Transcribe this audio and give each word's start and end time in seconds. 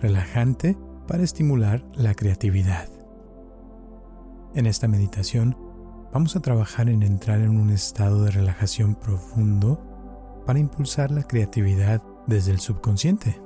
relajante 0.00 0.76
para 1.06 1.22
estimular 1.22 1.84
la 1.94 2.14
creatividad. 2.14 2.88
En 4.54 4.66
esta 4.66 4.88
meditación 4.88 5.56
vamos 6.12 6.36
a 6.36 6.40
trabajar 6.40 6.88
en 6.88 7.02
entrar 7.02 7.40
en 7.40 7.58
un 7.58 7.70
estado 7.70 8.24
de 8.24 8.30
relajación 8.30 8.94
profundo 8.94 9.82
para 10.46 10.58
impulsar 10.58 11.10
la 11.10 11.22
creatividad 11.22 12.02
desde 12.26 12.52
el 12.52 12.60
subconsciente. 12.60 13.40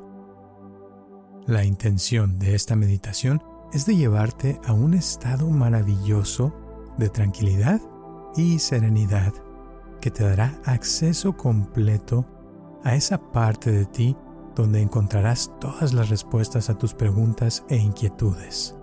La 1.47 1.65
intención 1.65 2.39
de 2.39 2.55
esta 2.55 2.77
meditación 2.77 3.43
es 3.73 3.87
de 3.87 3.97
llevarte 3.97 4.61
a 4.65 4.73
un 4.73 4.95
estado 4.95 5.51
maravilloso 5.51 6.55
de 6.99 7.09
tranquilidad 7.09 7.81
y 8.37 8.59
serenidad 8.59 9.33
que 10.01 10.11
te 10.11 10.25
dará 10.25 10.61
acceso 10.65 11.37
completo 11.37 12.27
a 12.85 12.95
esa 12.95 13.33
parte 13.33 13.73
de 13.73 13.87
ti 13.87 14.17
donde 14.55 14.81
encontrarás 14.81 15.51
todas 15.61 15.93
las 15.93 16.09
respuestas 16.09 16.71
a 16.71 16.79
tus 16.79 16.95
preguntas 16.95 17.65
e 17.69 17.77
inquietudes. 17.77 18.77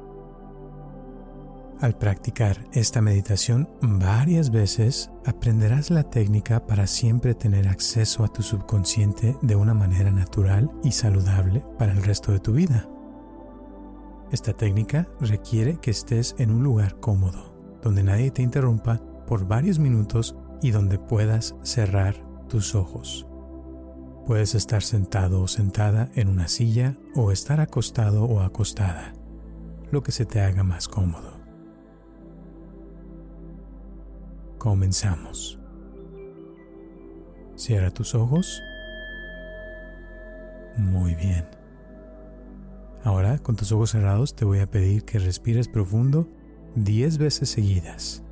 Al 1.81 1.97
practicar 1.97 2.65
esta 2.73 2.99
meditación 2.99 3.69
varias 3.81 4.51
veces, 4.51 5.11
aprenderás 5.25 5.89
la 5.89 6.03
técnica 6.03 6.67
para 6.67 6.85
siempre 6.87 7.35
tener 7.35 7.69
acceso 7.69 8.25
a 8.25 8.27
tu 8.27 8.43
subconsciente 8.43 9.37
de 9.41 9.55
una 9.55 9.73
manera 9.73 10.11
natural 10.11 10.69
y 10.83 10.91
saludable 10.91 11.63
para 11.77 11.93
el 11.93 12.03
resto 12.03 12.33
de 12.33 12.39
tu 12.39 12.51
vida. 12.51 12.89
Esta 14.31 14.51
técnica 14.51 15.07
requiere 15.21 15.77
que 15.77 15.91
estés 15.91 16.35
en 16.37 16.51
un 16.51 16.63
lugar 16.63 16.99
cómodo, 16.99 17.55
donde 17.81 18.03
nadie 18.03 18.29
te 18.29 18.41
interrumpa 18.41 19.01
por 19.25 19.47
varios 19.47 19.79
minutos 19.79 20.35
y 20.61 20.71
donde 20.71 20.99
puedas 20.99 21.55
cerrar 21.63 22.15
tus 22.49 22.75
ojos. 22.75 23.28
Puedes 24.29 24.53
estar 24.53 24.83
sentado 24.83 25.41
o 25.41 25.47
sentada 25.47 26.11
en 26.13 26.27
una 26.27 26.47
silla 26.47 26.95
o 27.15 27.31
estar 27.31 27.59
acostado 27.61 28.25
o 28.25 28.41
acostada, 28.41 29.13
lo 29.89 30.03
que 30.03 30.11
se 30.11 30.23
te 30.23 30.39
haga 30.39 30.61
más 30.61 30.87
cómodo. 30.87 31.33
Comenzamos. 34.59 35.59
Cierra 37.55 37.89
tus 37.89 38.13
ojos. 38.13 38.61
Muy 40.77 41.15
bien. 41.15 41.49
Ahora, 43.03 43.39
con 43.39 43.55
tus 43.55 43.71
ojos 43.71 43.89
cerrados, 43.89 44.35
te 44.35 44.45
voy 44.45 44.59
a 44.59 44.69
pedir 44.69 45.05
que 45.05 45.17
respires 45.17 45.67
profundo 45.67 46.29
10 46.75 47.17
veces 47.17 47.49
seguidas. 47.49 48.23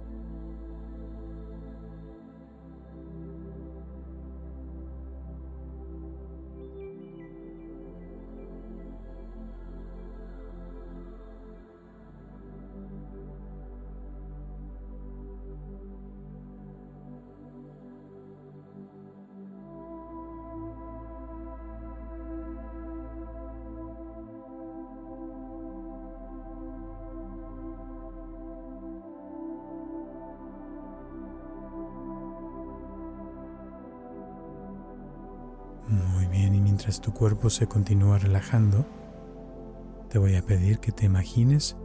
Muy 35.89 36.25
bien, 36.25 36.53
y 36.53 36.59
mientras 36.59 36.99
tu 36.99 37.13
cuerpo 37.13 37.49
se 37.49 37.67
continúa 37.67 38.17
relajando, 38.17 38.85
te 40.09 40.19
voy 40.19 40.35
a 40.35 40.41
pedir 40.41 40.79
que 40.79 40.91
te 40.91 41.05
imagines 41.05 41.77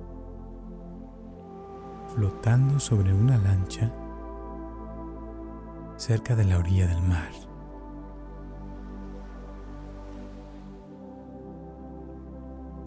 flotando 2.13 2.81
sobre 2.81 3.15
una 3.15 3.39
lancha 3.39 3.93
cerca 5.97 6.35
de 6.35 6.45
la 6.45 6.59
orilla 6.59 6.89
del 6.89 7.03
mar. 7.03 7.31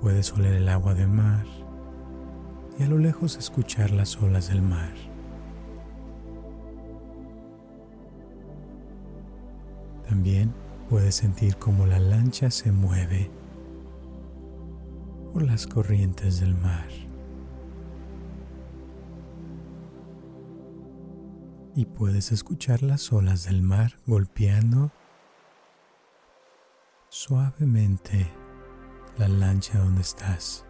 Puedes 0.01 0.33
oler 0.33 0.55
el 0.55 0.67
agua 0.67 0.93
del 0.93 1.07
mar 1.07 1.45
y 2.77 2.83
a 2.83 2.87
lo 2.87 2.97
lejos 2.97 3.37
escuchar 3.37 3.91
las 3.91 4.21
olas 4.21 4.49
del 4.49 4.61
mar. 4.61 4.93
También 10.09 10.64
Puedes 10.89 11.15
sentir 11.15 11.57
cómo 11.57 11.87
la 11.87 11.97
lancha 11.97 12.51
se 12.51 12.71
mueve 12.71 13.31
por 15.33 15.41
las 15.41 15.65
corrientes 15.65 16.39
del 16.39 16.53
mar. 16.53 16.87
Y 21.75 21.85
puedes 21.85 22.31
escuchar 22.31 22.83
las 22.83 23.11
olas 23.11 23.45
del 23.45 23.63
mar 23.63 23.97
golpeando 24.05 24.91
suavemente 27.09 28.31
la 29.17 29.27
lancha 29.27 29.79
donde 29.79 30.01
estás. 30.01 30.65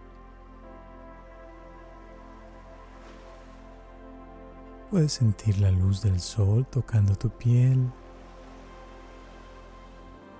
Puedes 4.89 5.11
sentir 5.11 5.59
la 5.59 5.71
luz 5.71 6.01
del 6.01 6.21
sol 6.21 6.65
tocando 6.67 7.15
tu 7.15 7.29
piel 7.29 7.91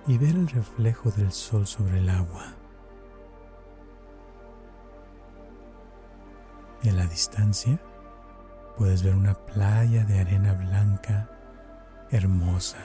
y 0.06 0.18
ver 0.18 0.30
el 0.30 0.48
reflejo 0.48 1.10
del 1.10 1.32
sol 1.32 1.66
sobre 1.66 1.98
el 1.98 2.08
agua. 2.08 2.54
Y 6.82 6.88
a 6.90 6.92
la 6.92 7.06
distancia 7.06 7.80
puedes 8.76 9.02
ver 9.02 9.14
una 9.14 9.34
playa 9.34 10.04
de 10.04 10.20
arena 10.20 10.52
blanca 10.52 11.28
hermosa. 12.10 12.78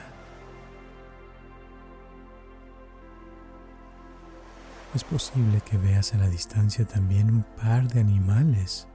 Es 4.94 5.04
posible 5.04 5.60
que 5.60 5.78
veas 5.78 6.12
a 6.12 6.18
la 6.18 6.28
distancia 6.28 6.84
también 6.84 7.30
un 7.30 7.42
par 7.56 7.86
de 7.88 8.00
animales 8.00 8.88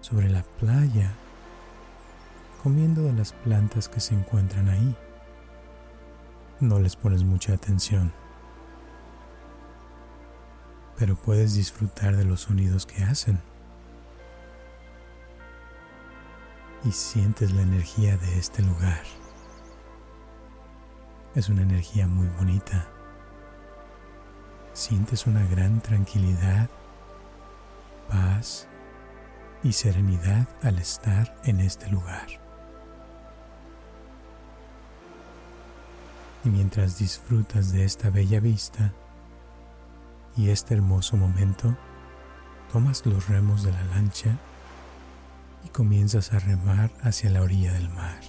sobre 0.00 0.28
la 0.28 0.42
playa 0.42 1.12
comiendo 2.62 3.02
de 3.02 3.12
las 3.12 3.32
plantas 3.32 3.88
que 3.88 4.00
se 4.00 4.14
encuentran 4.14 4.68
ahí 4.68 4.96
no 6.60 6.78
les 6.78 6.96
pones 6.96 7.24
mucha 7.24 7.54
atención, 7.54 8.12
pero 10.98 11.16
puedes 11.16 11.54
disfrutar 11.54 12.16
de 12.16 12.24
los 12.24 12.42
sonidos 12.42 12.84
que 12.84 13.02
hacen 13.02 13.40
y 16.84 16.92
sientes 16.92 17.52
la 17.52 17.62
energía 17.62 18.16
de 18.16 18.38
este 18.38 18.62
lugar. 18.62 19.02
Es 21.34 21.48
una 21.48 21.62
energía 21.62 22.06
muy 22.06 22.28
bonita. 22.28 22.88
Sientes 24.72 25.26
una 25.26 25.46
gran 25.46 25.80
tranquilidad, 25.80 26.68
paz 28.08 28.66
y 29.62 29.72
serenidad 29.72 30.48
al 30.62 30.78
estar 30.78 31.36
en 31.44 31.60
este 31.60 31.88
lugar. 31.90 32.39
Y 36.44 36.48
mientras 36.48 36.98
disfrutas 36.98 37.72
de 37.72 37.84
esta 37.84 38.10
bella 38.10 38.40
vista 38.40 38.92
y 40.36 40.50
este 40.50 40.74
hermoso 40.74 41.16
momento, 41.16 41.76
tomas 42.72 43.04
los 43.04 43.28
remos 43.28 43.62
de 43.62 43.72
la 43.72 43.84
lancha 43.84 44.38
y 45.64 45.68
comienzas 45.68 46.32
a 46.32 46.38
remar 46.38 46.90
hacia 47.02 47.30
la 47.30 47.42
orilla 47.42 47.72
del 47.72 47.90
mar. 47.90 48.20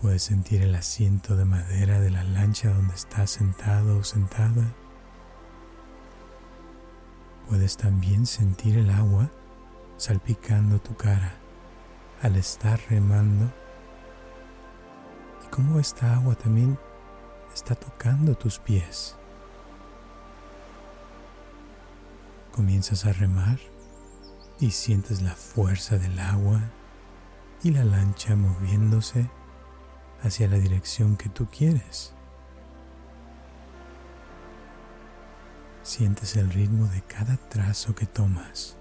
Puedes 0.00 0.22
sentir 0.22 0.62
el 0.62 0.76
asiento 0.76 1.34
de 1.34 1.44
madera 1.44 2.00
de 2.00 2.10
la 2.10 2.22
lancha 2.22 2.72
donde 2.72 2.94
estás 2.94 3.30
sentado 3.30 3.98
o 3.98 4.04
sentada. 4.04 4.72
Puedes 7.48 7.76
también 7.76 8.26
sentir 8.26 8.78
el 8.78 8.90
agua 8.90 9.28
salpicando 9.96 10.78
tu 10.80 10.94
cara 10.94 11.34
al 12.22 12.36
estar 12.36 12.78
remando 12.88 13.52
cómo 15.58 15.80
esta 15.80 16.14
agua 16.14 16.36
también 16.36 16.78
está 17.52 17.74
tocando 17.74 18.36
tus 18.36 18.60
pies. 18.60 19.16
comienzas 22.52 23.06
a 23.06 23.12
remar 23.12 23.58
y 24.60 24.70
sientes 24.70 25.20
la 25.20 25.34
fuerza 25.34 25.98
del 25.98 26.16
agua 26.20 26.60
y 27.64 27.72
la 27.72 27.84
lancha 27.84 28.36
moviéndose 28.36 29.28
hacia 30.22 30.46
la 30.46 30.58
dirección 30.58 31.16
que 31.16 31.28
tú 31.28 31.46
quieres. 31.46 32.12
Sientes 35.82 36.36
el 36.36 36.50
ritmo 36.50 36.86
de 36.86 37.02
cada 37.02 37.36
trazo 37.36 37.96
que 37.96 38.06
tomas. 38.06 38.76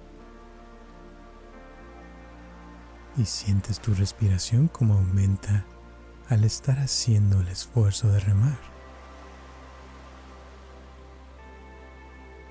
Y 3.16 3.26
sientes 3.26 3.80
tu 3.80 3.96
respiración 3.96 4.68
como 4.68 4.94
aumenta 4.94 5.66
al 6.30 6.44
estar 6.44 6.78
haciendo 6.80 7.40
el 7.40 7.48
esfuerzo 7.48 8.10
de 8.10 8.20
remar. 8.20 8.58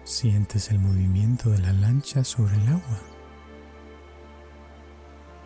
Sientes 0.04 0.70
el 0.70 0.78
movimiento 0.78 1.50
de 1.50 1.58
la 1.58 1.72
lancha 1.72 2.24
sobre 2.24 2.54
el 2.56 2.68
agua 2.68 3.00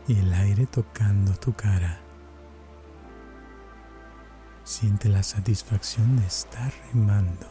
y 0.06 0.18
el 0.18 0.32
aire 0.32 0.66
tocando 0.66 1.32
tu 1.34 1.54
cara. 1.54 2.00
Siente 4.64 5.08
la 5.08 5.22
satisfacción 5.22 6.16
de 6.16 6.26
estar 6.26 6.72
remando 6.92 7.46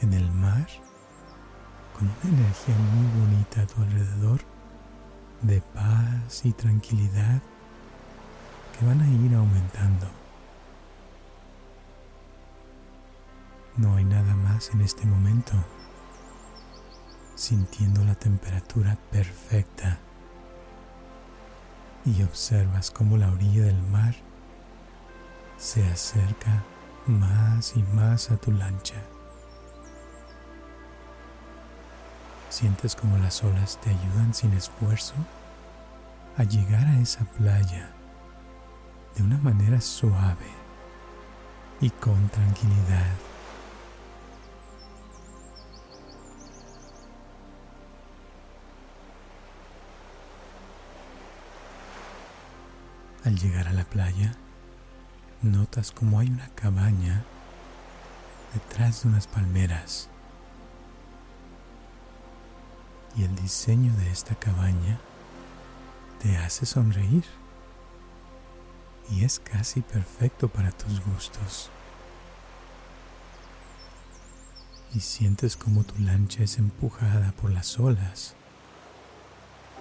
en 0.00 0.12
el 0.12 0.30
mar 0.32 0.66
con 1.96 2.08
una 2.08 2.38
energía 2.38 2.74
muy 2.76 3.20
bonita 3.20 3.62
a 3.62 3.66
tu 3.66 3.82
alrededor 3.82 4.40
de 5.42 5.60
paz 5.60 6.44
y 6.44 6.52
tranquilidad 6.52 7.40
que 8.78 8.84
van 8.84 9.00
a 9.00 9.08
ir 9.08 9.34
aumentando. 9.34 10.06
No 13.76 13.96
hay 13.96 14.04
nada 14.04 14.34
más 14.34 14.70
en 14.70 14.80
este 14.80 15.06
momento 15.06 15.52
sintiendo 17.34 18.04
la 18.04 18.14
temperatura 18.14 18.96
perfecta 19.10 19.98
y 22.04 22.22
observas 22.22 22.90
cómo 22.90 23.16
la 23.16 23.30
orilla 23.30 23.64
del 23.64 23.82
mar 23.82 24.14
se 25.56 25.86
acerca 25.88 26.62
más 27.06 27.76
y 27.76 27.82
más 27.82 28.30
a 28.30 28.36
tu 28.36 28.52
lancha. 28.52 29.02
Sientes 32.50 32.94
como 32.94 33.18
las 33.18 33.42
olas 33.42 33.80
te 33.80 33.90
ayudan 33.90 34.32
sin 34.32 34.52
esfuerzo 34.52 35.14
a 36.36 36.44
llegar 36.44 36.86
a 36.86 37.00
esa 37.00 37.24
playa 37.24 37.90
de 39.16 39.22
una 39.22 39.38
manera 39.38 39.80
suave 39.80 40.48
y 41.80 41.90
con 41.90 42.28
tranquilidad. 42.28 43.14
Al 53.24 53.38
llegar 53.38 53.68
a 53.68 53.72
la 53.72 53.84
playa, 53.84 54.34
notas 55.42 55.92
como 55.92 56.20
hay 56.20 56.28
una 56.28 56.48
cabaña 56.50 57.24
detrás 58.52 59.02
de 59.02 59.08
unas 59.08 59.26
palmeras. 59.26 60.08
Y 63.16 63.22
el 63.22 63.34
diseño 63.36 63.94
de 63.96 64.10
esta 64.10 64.34
cabaña 64.34 64.98
te 66.20 66.36
hace 66.36 66.66
sonreír. 66.66 67.24
Y 69.10 69.24
es 69.24 69.38
casi 69.38 69.80
perfecto 69.80 70.48
para 70.48 70.70
tus 70.72 71.04
gustos. 71.04 71.70
Y 74.94 75.00
sientes 75.00 75.56
como 75.56 75.84
tu 75.84 76.00
lancha 76.02 76.42
es 76.42 76.58
empujada 76.58 77.32
por 77.32 77.50
las 77.50 77.78
olas 77.78 78.34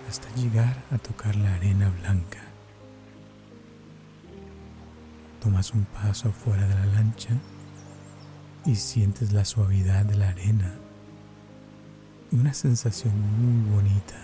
hasta 0.10 0.30
llegar 0.36 0.84
a 0.92 0.98
tocar 0.98 1.36
la 1.36 1.54
arena 1.56 1.90
blanca. 2.02 2.42
Tomas 5.42 5.72
un 5.72 5.86
paso 5.86 6.30
afuera 6.30 6.68
de 6.68 6.76
la 6.76 6.86
lancha 6.88 7.30
y 8.66 8.76
sientes 8.76 9.34
la 9.34 9.46
suavidad 9.46 10.06
de 10.06 10.16
la 10.16 10.30
arena 10.30 10.74
y 12.32 12.36
una 12.38 12.54
sensación 12.54 13.14
muy 13.20 13.76
bonita 13.76 14.16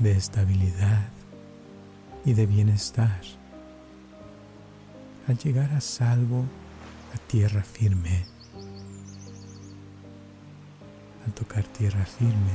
de 0.00 0.12
estabilidad 0.12 1.08
y 2.24 2.34
de 2.34 2.46
bienestar. 2.46 3.20
Al 5.28 5.36
llegar 5.36 5.70
a 5.72 5.80
salvo 5.82 6.42
a 7.14 7.18
tierra 7.28 7.62
firme, 7.62 8.24
al 11.26 11.34
tocar 11.34 11.64
tierra 11.64 12.02
firme, 12.06 12.54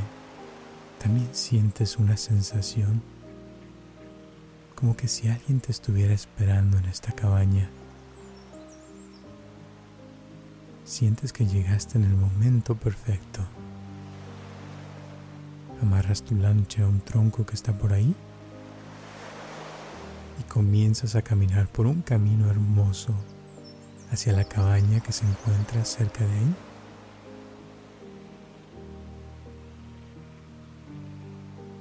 también 0.97 1.29
sientes 1.33 1.97
una 1.97 2.17
sensación 2.17 3.03
como 4.73 4.97
que 4.97 5.07
si 5.07 5.27
alguien 5.27 5.59
te 5.59 5.71
estuviera 5.71 6.15
esperando 6.15 6.79
en 6.79 6.85
esta 6.85 7.11
cabaña. 7.11 7.69
Sientes 10.83 11.31
que 11.31 11.45
llegaste 11.45 11.99
en 11.99 12.05
el 12.05 12.15
momento 12.15 12.73
perfecto. 12.73 13.41
Amarras 15.79 16.23
tu 16.23 16.33
lancha 16.33 16.85
a 16.85 16.87
un 16.87 17.01
tronco 17.01 17.45
que 17.45 17.53
está 17.53 17.71
por 17.71 17.93
ahí 17.93 18.15
y 20.39 20.43
comienzas 20.43 21.15
a 21.15 21.21
caminar 21.21 21.67
por 21.67 21.87
un 21.87 22.01
camino 22.01 22.49
hermoso 22.49 23.13
hacia 24.11 24.33
la 24.33 24.43
cabaña 24.43 24.99
que 24.99 25.11
se 25.11 25.25
encuentra 25.25 25.83
cerca 25.85 26.25
de 26.25 26.31
ahí. 26.31 26.55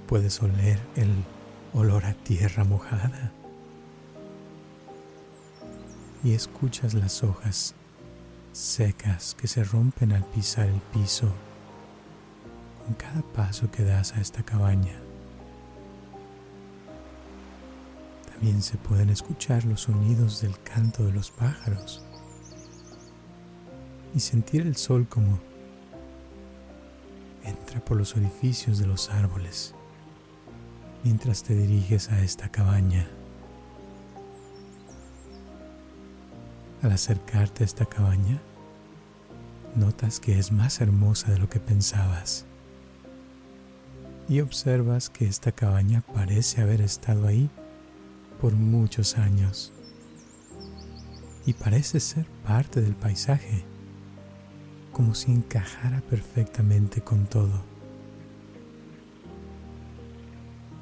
Puedes 0.07 0.43
oler 0.43 0.79
el 0.97 1.25
olor 1.75 2.05
a 2.05 2.15
tierra 2.15 2.65
mojada. 2.65 3.33
Y 6.25 6.35
escuchas 6.35 6.95
las 6.95 7.23
hojas 7.25 7.75
secas 8.53 9.35
que 9.35 9.49
se 9.49 9.65
rompen 9.65 10.13
al 10.13 10.25
pisar 10.25 10.69
el 10.69 10.81
piso 10.93 11.33
con 12.85 12.95
cada 12.95 13.23
paso 13.23 13.71
que 13.71 13.83
das 13.83 14.13
a 14.15 14.21
esta 14.21 14.43
cabaña. 14.43 15.12
También 18.43 18.63
se 18.65 18.77
pueden 18.77 19.09
escuchar 19.09 19.65
los 19.65 19.83
sonidos 19.83 20.41
del 20.41 20.61
canto 20.65 21.05
de 21.05 21.13
los 21.13 21.31
pájaros 21.31 22.03
y 24.17 24.19
sentir 24.19 24.63
el 24.63 24.75
sol 24.75 25.07
como 25.09 25.39
entra 27.45 27.79
por 27.85 27.97
los 27.97 28.17
orificios 28.17 28.81
de 28.81 28.87
los 28.89 29.11
árboles 29.11 29.77
mientras 31.05 31.45
te 31.45 31.55
diriges 31.55 32.11
a 32.11 32.21
esta 32.21 32.49
cabaña. 32.49 33.07
Al 36.83 36.91
acercarte 36.91 37.63
a 37.63 37.67
esta 37.67 37.85
cabaña, 37.85 38.41
notas 39.77 40.19
que 40.19 40.41
es 40.41 40.51
más 40.51 40.81
hermosa 40.81 41.31
de 41.31 41.39
lo 41.39 41.49
que 41.49 41.61
pensabas 41.61 42.45
y 44.29 44.41
observas 44.41 45.11
que 45.11 45.29
esta 45.29 45.53
cabaña 45.53 46.01
parece 46.13 46.61
haber 46.61 46.81
estado 46.81 47.29
ahí 47.29 47.49
por 48.43 48.55
muchos 48.55 49.19
años 49.19 49.73
y 51.47 51.53
parece 51.53 52.01
ser 52.01 52.27
parte 52.45 52.81
del 52.81 52.97
paisaje, 52.97 53.65
como 54.93 55.15
si 55.15 55.31
encajara 55.31 56.01
perfectamente 56.01 57.03
con 57.03 57.27
todo. 57.27 57.63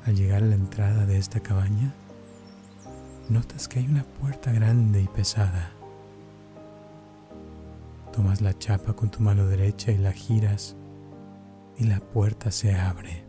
Al 0.07 0.17
llegar 0.17 0.43
a 0.43 0.47
la 0.47 0.55
entrada 0.55 1.05
de 1.05 1.19
esta 1.19 1.41
cabaña, 1.41 1.93
notas 3.29 3.69
que 3.69 3.81
hay 3.81 3.87
una 3.87 4.05
puerta 4.05 4.53
grande 4.53 5.03
y 5.03 5.07
pesada. 5.09 5.71
Tomas 8.11 8.41
la 8.41 8.59
chapa 8.59 8.95
con 8.95 9.11
tu 9.11 9.21
mano 9.21 9.47
derecha 9.47 9.93
y 9.93 9.99
la 9.99 10.13
giras 10.13 10.77
y 11.77 11.85
la 11.85 12.01
puerta 12.01 12.51
se 12.53 12.75
abre. 12.75 13.27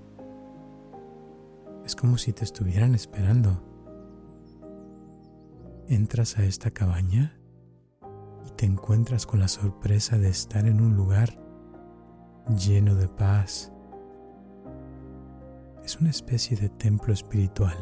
Es 1.85 1.97
como 1.97 2.17
si 2.17 2.31
te 2.31 2.45
estuvieran 2.45 2.95
esperando. 2.95 3.71
Entras 5.91 6.37
a 6.37 6.45
esta 6.45 6.71
cabaña 6.71 7.37
y 8.47 8.51
te 8.51 8.65
encuentras 8.65 9.25
con 9.25 9.41
la 9.41 9.49
sorpresa 9.49 10.17
de 10.17 10.29
estar 10.29 10.65
en 10.65 10.79
un 10.79 10.95
lugar 10.95 11.37
lleno 12.55 12.95
de 12.95 13.09
paz 13.09 13.73
es 15.83 15.99
una 15.99 16.09
especie 16.09 16.55
de 16.55 16.69
templo 16.69 17.13
espiritual 17.13 17.75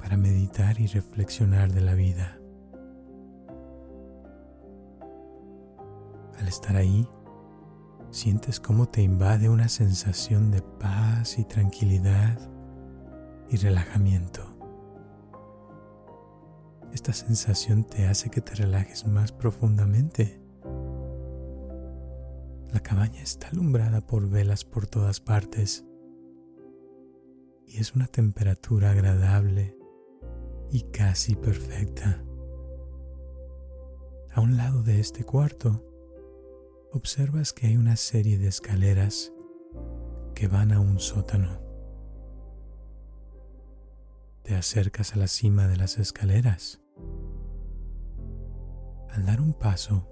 para 0.00 0.16
meditar 0.16 0.80
y 0.80 0.88
reflexionar 0.88 1.70
de 1.70 1.80
la 1.80 1.94
vida. 1.94 2.40
Al 6.40 6.48
estar 6.48 6.74
ahí, 6.74 7.08
sientes 8.10 8.58
cómo 8.58 8.88
te 8.88 9.00
invade 9.02 9.48
una 9.48 9.68
sensación 9.68 10.50
de 10.50 10.60
paz 10.60 11.38
y 11.38 11.44
tranquilidad 11.44 12.36
y 13.48 13.58
relajamiento. 13.58 14.57
Esta 16.98 17.12
sensación 17.12 17.84
te 17.84 18.08
hace 18.08 18.28
que 18.28 18.40
te 18.40 18.56
relajes 18.56 19.06
más 19.06 19.30
profundamente 19.30 20.42
La 22.72 22.80
cabaña 22.80 23.22
está 23.22 23.46
alumbrada 23.50 24.00
por 24.00 24.28
velas 24.28 24.64
por 24.64 24.88
todas 24.88 25.20
partes 25.20 25.86
y 27.68 27.78
es 27.78 27.94
una 27.94 28.08
temperatura 28.08 28.90
agradable 28.90 29.78
y 30.72 30.90
casi 30.90 31.36
perfecta. 31.36 32.24
A 34.32 34.40
un 34.40 34.56
lado 34.56 34.82
de 34.82 34.98
este 34.98 35.22
cuarto, 35.22 35.84
observas 36.92 37.52
que 37.52 37.68
hay 37.68 37.76
una 37.76 37.94
serie 37.94 38.38
de 38.38 38.48
escaleras 38.48 39.32
que 40.34 40.48
van 40.48 40.72
a 40.72 40.80
un 40.80 40.98
sótano. 40.98 41.60
Te 44.42 44.56
acercas 44.56 45.12
a 45.12 45.18
la 45.18 45.28
cima 45.28 45.68
de 45.68 45.76
las 45.76 45.98
escaleras. 45.98 46.80
Al 49.18 49.26
dar 49.26 49.40
un 49.40 49.52
paso, 49.52 50.06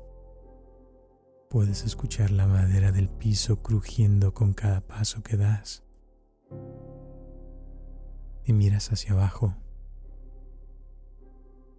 puedes 1.49 1.85
escuchar 1.85 2.33
la 2.33 2.49
madera 2.49 2.91
del 2.91 3.09
piso 3.09 3.63
crujiendo 3.63 4.35
con 4.35 4.53
cada 4.53 4.81
paso 4.81 5.23
que 5.23 5.37
das. 5.37 5.85
Y 8.43 8.53
miras 8.53 8.91
hacia 8.91 9.13
abajo. 9.13 9.55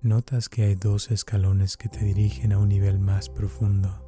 Notas 0.01 0.47
que 0.47 0.63
hay 0.63 0.75
dos 0.75 1.11
escalones 1.11 1.75
que 1.75 1.89
te 1.89 2.05
dirigen 2.05 2.53
a 2.53 2.59
un 2.59 2.69
nivel 2.69 2.97
más 2.97 3.27
profundo 3.27 4.05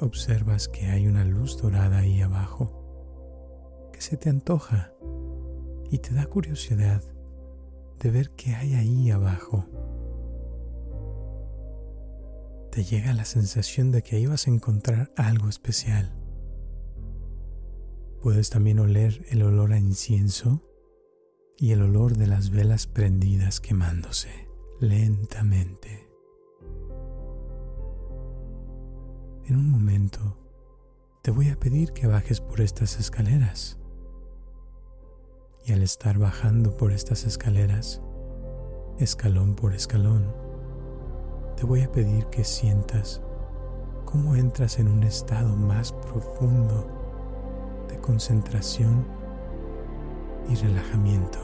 observas 0.00 0.66
que 0.66 0.86
hay 0.86 1.06
una 1.06 1.26
luz 1.26 1.60
dorada 1.60 1.98
ahí 1.98 2.22
abajo 2.22 3.90
que 3.92 4.00
se 4.00 4.16
te 4.16 4.30
antoja 4.30 4.94
y 5.90 5.98
te 5.98 6.14
da 6.14 6.24
curiosidad 6.24 7.02
de 7.98 8.10
ver 8.10 8.30
qué 8.30 8.54
hay 8.54 8.72
ahí 8.72 9.10
abajo. 9.10 9.66
Te 12.70 12.84
llega 12.84 13.12
la 13.12 13.24
sensación 13.24 13.90
de 13.90 14.02
que 14.02 14.26
vas 14.28 14.46
a 14.46 14.50
encontrar 14.50 15.12
algo 15.16 15.48
especial. 15.48 16.14
Puedes 18.22 18.50
también 18.50 18.78
oler 18.78 19.26
el 19.30 19.42
olor 19.42 19.72
a 19.72 19.78
incienso 19.78 20.62
y 21.56 21.72
el 21.72 21.82
olor 21.82 22.16
de 22.16 22.28
las 22.28 22.50
velas 22.50 22.86
prendidas 22.86 23.60
quemándose 23.60 24.48
lentamente. 24.78 26.08
En 29.46 29.56
un 29.56 29.68
momento 29.68 30.38
te 31.22 31.32
voy 31.32 31.48
a 31.48 31.58
pedir 31.58 31.92
que 31.92 32.06
bajes 32.06 32.40
por 32.40 32.60
estas 32.60 33.00
escaleras. 33.00 33.78
Y 35.66 35.72
al 35.72 35.82
estar 35.82 36.18
bajando 36.18 36.76
por 36.76 36.92
estas 36.92 37.24
escaleras, 37.24 38.00
escalón 38.98 39.56
por 39.56 39.74
escalón, 39.74 40.39
te 41.60 41.66
voy 41.66 41.82
a 41.82 41.92
pedir 41.92 42.24
que 42.28 42.42
sientas 42.42 43.20
cómo 44.06 44.34
entras 44.34 44.78
en 44.78 44.88
un 44.88 45.02
estado 45.02 45.54
más 45.56 45.92
profundo 45.92 46.86
de 47.86 47.98
concentración 47.98 49.04
y 50.48 50.54
relajamiento. 50.54 51.38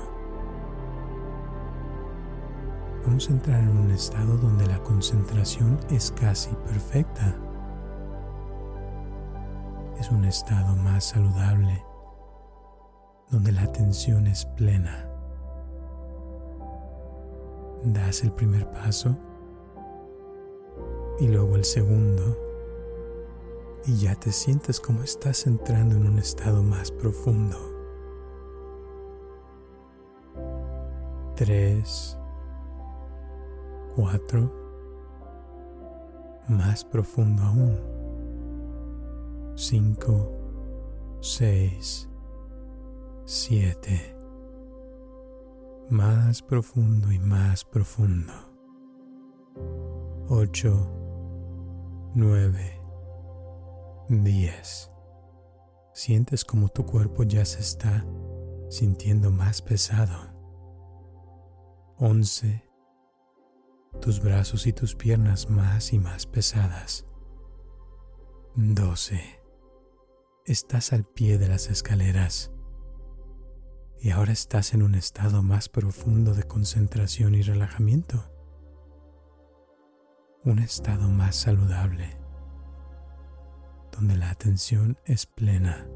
Vamos 3.04 3.28
a 3.28 3.32
entrar 3.32 3.61
en 3.61 3.76
un 3.76 3.90
estado 3.90 4.38
donde 4.38 4.66
la 4.66 4.82
concentración 4.82 5.78
es 5.90 6.11
casi 6.12 6.54
perfecta 6.64 7.37
es 10.00 10.11
un 10.11 10.25
estado 10.25 10.76
más 10.76 11.04
saludable, 11.04 11.85
donde 13.30 13.52
la 13.52 13.64
atención 13.64 14.26
es 14.26 14.46
plena. 14.46 15.11
Das 17.85 18.23
el 18.23 18.32
primer 18.32 18.70
paso 18.73 19.14
y 21.20 21.28
luego 21.28 21.56
el 21.56 21.64
segundo 21.64 22.37
y 23.87 23.96
ya 23.99 24.14
te 24.16 24.32
sientes 24.32 24.80
como 24.80 25.02
estás 25.02 25.46
entrando 25.46 25.96
en 25.96 26.06
un 26.06 26.18
estado 26.18 26.62
más 26.62 26.90
profundo. 26.90 27.56
Tres, 31.37 32.18
cuatro, 33.94 34.52
más 36.49 36.85
profundo 36.85 37.42
aún. 37.42 37.96
5, 39.54 41.18
6, 41.20 42.08
7. 43.25 44.16
Más 45.88 46.42
profundo 46.42 47.12
y 47.12 47.18
más 47.18 47.64
profundo. 47.64 48.32
8, 50.28 51.05
9, 52.18 52.80
10. 54.08 54.90
Sientes 55.92 56.46
como 56.46 56.70
tu 56.70 56.87
cuerpo 56.87 57.25
ya 57.25 57.44
se 57.44 57.61
está 57.61 58.06
sintiendo 58.70 59.30
más 59.30 59.61
pesado. 59.61 60.32
11. 61.99 62.64
Tus 64.00 64.23
brazos 64.23 64.66
y 64.66 64.73
tus 64.73 64.94
piernas 64.94 65.50
más 65.50 65.92
y 65.92 65.99
más 65.99 66.25
pesadas. 66.25 67.04
12 68.54 69.20
estás 70.46 70.94
al 70.94 71.04
pie 71.04 71.37
de 71.37 71.49
las 71.49 71.68
escaleras 71.68 72.50
y 74.00 74.08
ahora 74.08 74.32
estás 74.32 74.73
en 74.73 74.82
un 74.82 74.94
estado 74.94 75.42
más 75.42 75.68
profundo 75.68 76.32
de 76.32 76.44
concentración 76.44 77.35
y 77.35 77.42
relajamiento, 77.42 78.32
un 80.46 80.58
estado 80.58 81.08
más 81.08 81.36
saludable, 81.36 82.16
donde 83.92 84.16
la 84.16 84.30
atención 84.30 84.96
es 85.04 85.26
plena. 85.26 85.86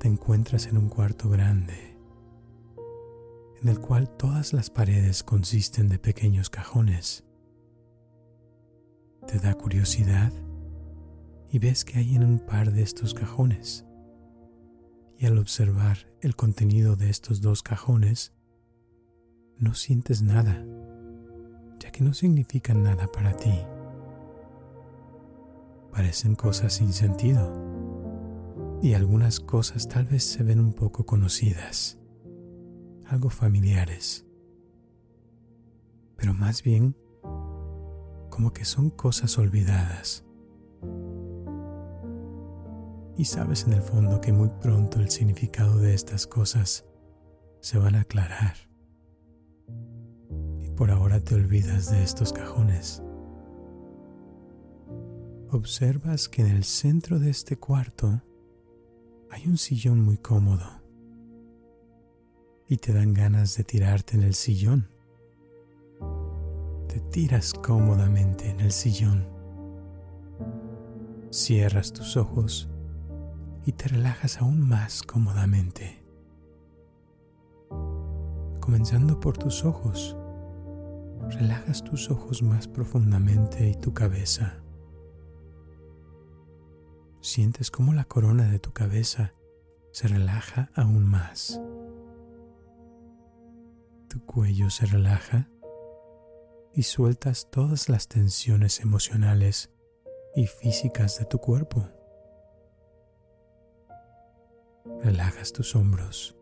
Te 0.00 0.08
encuentras 0.08 0.66
en 0.66 0.78
un 0.78 0.88
cuarto 0.88 1.28
grande, 1.28 1.96
en 3.60 3.68
el 3.68 3.78
cual 3.78 4.08
todas 4.08 4.52
las 4.52 4.70
paredes 4.70 5.22
consisten 5.22 5.88
de 5.88 5.98
pequeños 5.98 6.50
cajones. 6.50 7.24
¿Te 9.28 9.38
da 9.38 9.54
curiosidad? 9.54 10.32
y 11.52 11.58
ves 11.58 11.84
que 11.84 11.98
hay 11.98 12.16
en 12.16 12.24
un 12.24 12.38
par 12.38 12.72
de 12.72 12.82
estos 12.82 13.12
cajones. 13.12 13.84
Y 15.18 15.26
al 15.26 15.36
observar 15.36 15.98
el 16.22 16.34
contenido 16.34 16.96
de 16.96 17.10
estos 17.10 17.42
dos 17.42 17.62
cajones, 17.62 18.32
no 19.62 19.74
sientes 19.74 20.22
nada, 20.22 20.66
ya 21.78 21.92
que 21.92 22.02
no 22.02 22.14
significan 22.14 22.82
nada 22.82 23.06
para 23.06 23.36
ti. 23.36 23.54
Parecen 25.92 26.34
cosas 26.34 26.72
sin 26.72 26.92
sentido 26.92 27.52
y 28.82 28.94
algunas 28.94 29.38
cosas 29.38 29.86
tal 29.86 30.06
vez 30.06 30.24
se 30.24 30.42
ven 30.42 30.58
un 30.58 30.72
poco 30.72 31.06
conocidas, 31.06 32.00
algo 33.06 33.30
familiares, 33.30 34.26
pero 36.16 36.34
más 36.34 36.64
bien 36.64 36.96
como 38.30 38.52
que 38.52 38.64
son 38.64 38.90
cosas 38.90 39.38
olvidadas 39.38 40.24
y 43.16 43.26
sabes 43.26 43.64
en 43.64 43.74
el 43.74 43.82
fondo 43.82 44.20
que 44.20 44.32
muy 44.32 44.48
pronto 44.60 44.98
el 44.98 45.08
significado 45.08 45.78
de 45.78 45.94
estas 45.94 46.26
cosas 46.26 46.84
se 47.60 47.78
van 47.78 47.94
a 47.94 48.00
aclarar. 48.00 48.71
Por 50.82 50.90
ahora 50.90 51.20
te 51.20 51.36
olvidas 51.36 51.92
de 51.92 52.02
estos 52.02 52.32
cajones. 52.32 53.04
Observas 55.52 56.28
que 56.28 56.42
en 56.42 56.48
el 56.48 56.64
centro 56.64 57.20
de 57.20 57.30
este 57.30 57.56
cuarto 57.56 58.20
hay 59.30 59.46
un 59.46 59.58
sillón 59.58 60.00
muy 60.00 60.16
cómodo 60.16 60.64
y 62.66 62.78
te 62.78 62.92
dan 62.92 63.14
ganas 63.14 63.56
de 63.56 63.62
tirarte 63.62 64.16
en 64.16 64.24
el 64.24 64.34
sillón. 64.34 64.88
Te 66.88 66.98
tiras 66.98 67.54
cómodamente 67.54 68.50
en 68.50 68.58
el 68.58 68.72
sillón. 68.72 69.24
Cierras 71.30 71.92
tus 71.92 72.16
ojos 72.16 72.68
y 73.64 73.70
te 73.70 73.86
relajas 73.86 74.38
aún 74.38 74.60
más 74.60 75.04
cómodamente. 75.04 76.02
Comenzando 78.58 79.20
por 79.20 79.38
tus 79.38 79.64
ojos, 79.64 80.16
relajas 81.32 81.82
tus 81.82 82.10
ojos 82.10 82.42
más 82.42 82.68
profundamente 82.68 83.68
y 83.68 83.74
tu 83.74 83.92
cabeza. 83.92 84.62
Sientes 87.20 87.70
cómo 87.70 87.92
la 87.94 88.04
corona 88.04 88.50
de 88.50 88.58
tu 88.58 88.72
cabeza 88.72 89.34
se 89.92 90.08
relaja 90.08 90.70
aún 90.74 91.04
más. 91.04 91.60
Tu 94.08 94.24
cuello 94.26 94.70
se 94.70 94.86
relaja 94.86 95.48
y 96.74 96.82
sueltas 96.82 97.48
todas 97.50 97.88
las 97.88 98.08
tensiones 98.08 98.80
emocionales 98.80 99.70
y 100.34 100.46
físicas 100.46 101.18
de 101.18 101.26
tu 101.26 101.38
cuerpo. 101.38 101.88
Relajas 105.02 105.52
tus 105.52 105.76
hombros. 105.76 106.36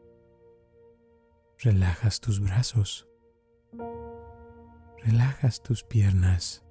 Relajas 1.59 2.20
tus 2.20 2.40
brazos. 2.40 3.06
Relajas 5.04 5.62
tus 5.62 5.83
piernas. 5.85 6.64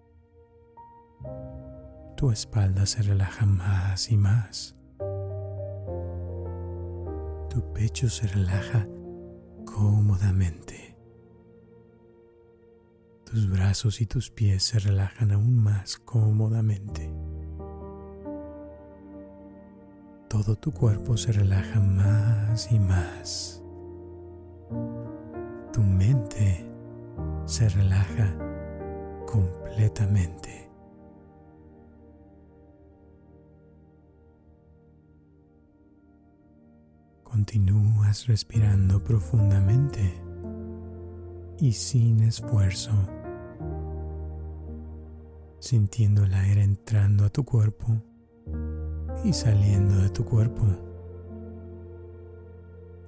Tu 2.16 2.32
espalda 2.32 2.86
se 2.86 3.02
relaja 3.02 3.46
más 3.46 4.12
y 4.12 4.18
más. 4.18 4.76
Tu 7.50 7.74
pecho 7.74 8.10
se 8.10 8.28
relaja 8.28 8.88
cómodamente. 9.66 10.98
Tus 13.26 13.50
brazos 13.50 14.02
y 14.02 14.06
tus 14.06 14.30
pies 14.30 14.64
se 14.64 14.80
relajan 14.80 15.32
aún 15.32 15.58
más 15.58 15.98
cómodamente. 15.98 17.12
Todo 20.28 20.56
tu 20.56 20.72
cuerpo 20.72 21.18
se 21.18 21.32
relaja 21.32 21.80
más 21.80 22.72
y 22.72 22.80
más. 22.80 23.64
Tu 25.74 25.82
mente 25.82 26.69
se 27.46 27.70
relaja 27.70 28.36
completamente. 29.26 30.70
Continúas 37.24 38.28
respirando 38.28 39.04
profundamente 39.04 40.20
y 41.60 41.74
sin 41.74 42.22
esfuerzo, 42.22 42.92
sintiendo 45.60 46.24
el 46.24 46.34
aire 46.34 46.64
entrando 46.64 47.26
a 47.26 47.30
tu 47.30 47.44
cuerpo 47.44 48.02
y 49.24 49.34
saliendo 49.34 49.96
de 49.98 50.10
tu 50.10 50.26
cuerpo. 50.26 50.66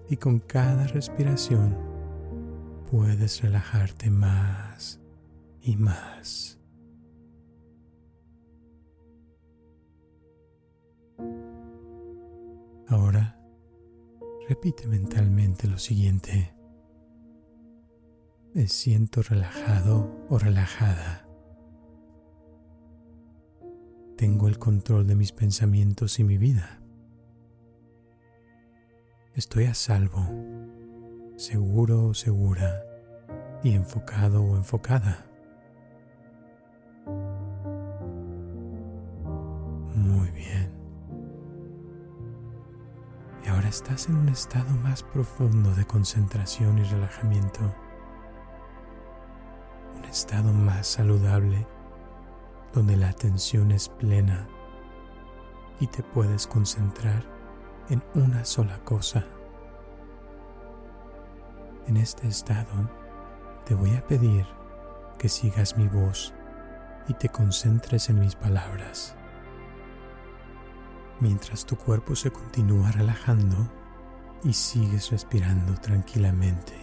Y 0.09 0.17
con 0.17 0.39
cada 0.39 0.85
respiración 0.87 1.90
puedes 2.91 3.41
relajarte 3.41 4.09
más 4.09 4.99
y 5.61 5.77
más. 5.77 6.59
Ahora 12.89 13.39
repite 14.49 14.87
mentalmente 14.87 15.69
lo 15.69 15.77
siguiente. 15.77 16.53
Me 18.53 18.67
siento 18.67 19.21
relajado 19.21 20.25
o 20.27 20.37
relajada. 20.37 21.25
Tengo 24.17 24.49
el 24.49 24.59
control 24.59 25.07
de 25.07 25.15
mis 25.15 25.31
pensamientos 25.31 26.19
y 26.19 26.25
mi 26.25 26.37
vida. 26.37 26.81
Estoy 29.33 29.63
a 29.63 29.73
salvo, 29.73 30.27
seguro 31.41 32.05
o 32.05 32.13
segura 32.13 32.85
y 33.63 33.73
enfocado 33.73 34.43
o 34.43 34.55
enfocada. 34.55 35.25
Muy 39.95 40.29
bien. 40.29 40.71
Y 43.43 43.49
ahora 43.49 43.69
estás 43.69 44.07
en 44.07 44.17
un 44.17 44.29
estado 44.29 44.69
más 44.83 45.01
profundo 45.01 45.73
de 45.73 45.83
concentración 45.85 46.77
y 46.77 46.83
relajamiento. 46.83 47.73
Un 49.97 50.05
estado 50.05 50.53
más 50.53 50.85
saludable 50.85 51.65
donde 52.71 52.95
la 52.97 53.09
atención 53.09 53.71
es 53.71 53.89
plena 53.89 54.47
y 55.79 55.87
te 55.87 56.03
puedes 56.03 56.45
concentrar 56.45 57.25
en 57.89 58.03
una 58.13 58.45
sola 58.45 58.77
cosa. 58.83 59.25
En 61.87 61.97
este 61.97 62.27
estado 62.27 62.89
te 63.65 63.73
voy 63.73 63.95
a 63.95 64.05
pedir 64.05 64.45
que 65.17 65.27
sigas 65.27 65.77
mi 65.77 65.87
voz 65.87 66.33
y 67.07 67.13
te 67.15 67.29
concentres 67.29 68.09
en 68.09 68.19
mis 68.19 68.35
palabras. 68.35 69.15
Mientras 71.19 71.65
tu 71.65 71.75
cuerpo 71.75 72.15
se 72.15 72.31
continúa 72.31 72.91
relajando 72.91 73.57
y 74.43 74.53
sigues 74.53 75.11
respirando 75.11 75.73
tranquilamente, 75.75 76.73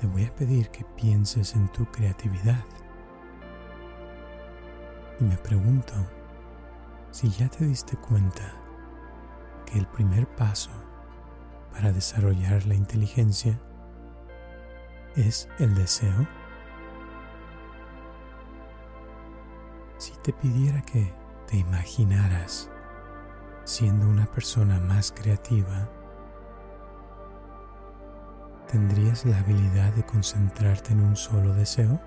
te 0.00 0.06
voy 0.06 0.24
a 0.24 0.34
pedir 0.34 0.68
que 0.68 0.84
pienses 0.84 1.54
en 1.54 1.68
tu 1.68 1.86
creatividad 1.86 2.64
y 5.18 5.24
me 5.24 5.36
pregunto 5.38 5.94
si 7.10 7.30
ya 7.30 7.48
te 7.48 7.64
diste 7.64 7.96
cuenta 7.96 8.52
que 9.64 9.78
el 9.78 9.86
primer 9.86 10.26
paso 10.26 10.70
para 11.74 11.92
desarrollar 11.92 12.64
la 12.66 12.74
inteligencia 12.74 13.60
es 15.16 15.48
el 15.58 15.74
deseo. 15.74 16.26
Si 19.98 20.12
te 20.22 20.32
pidiera 20.32 20.80
que 20.82 21.12
te 21.46 21.58
imaginaras 21.58 22.70
siendo 23.64 24.08
una 24.08 24.26
persona 24.26 24.80
más 24.80 25.12
creativa, 25.12 25.90
¿tendrías 28.70 29.26
la 29.26 29.38
habilidad 29.38 29.92
de 29.92 30.06
concentrarte 30.06 30.92
en 30.92 31.00
un 31.00 31.16
solo 31.16 31.52
deseo? 31.54 32.00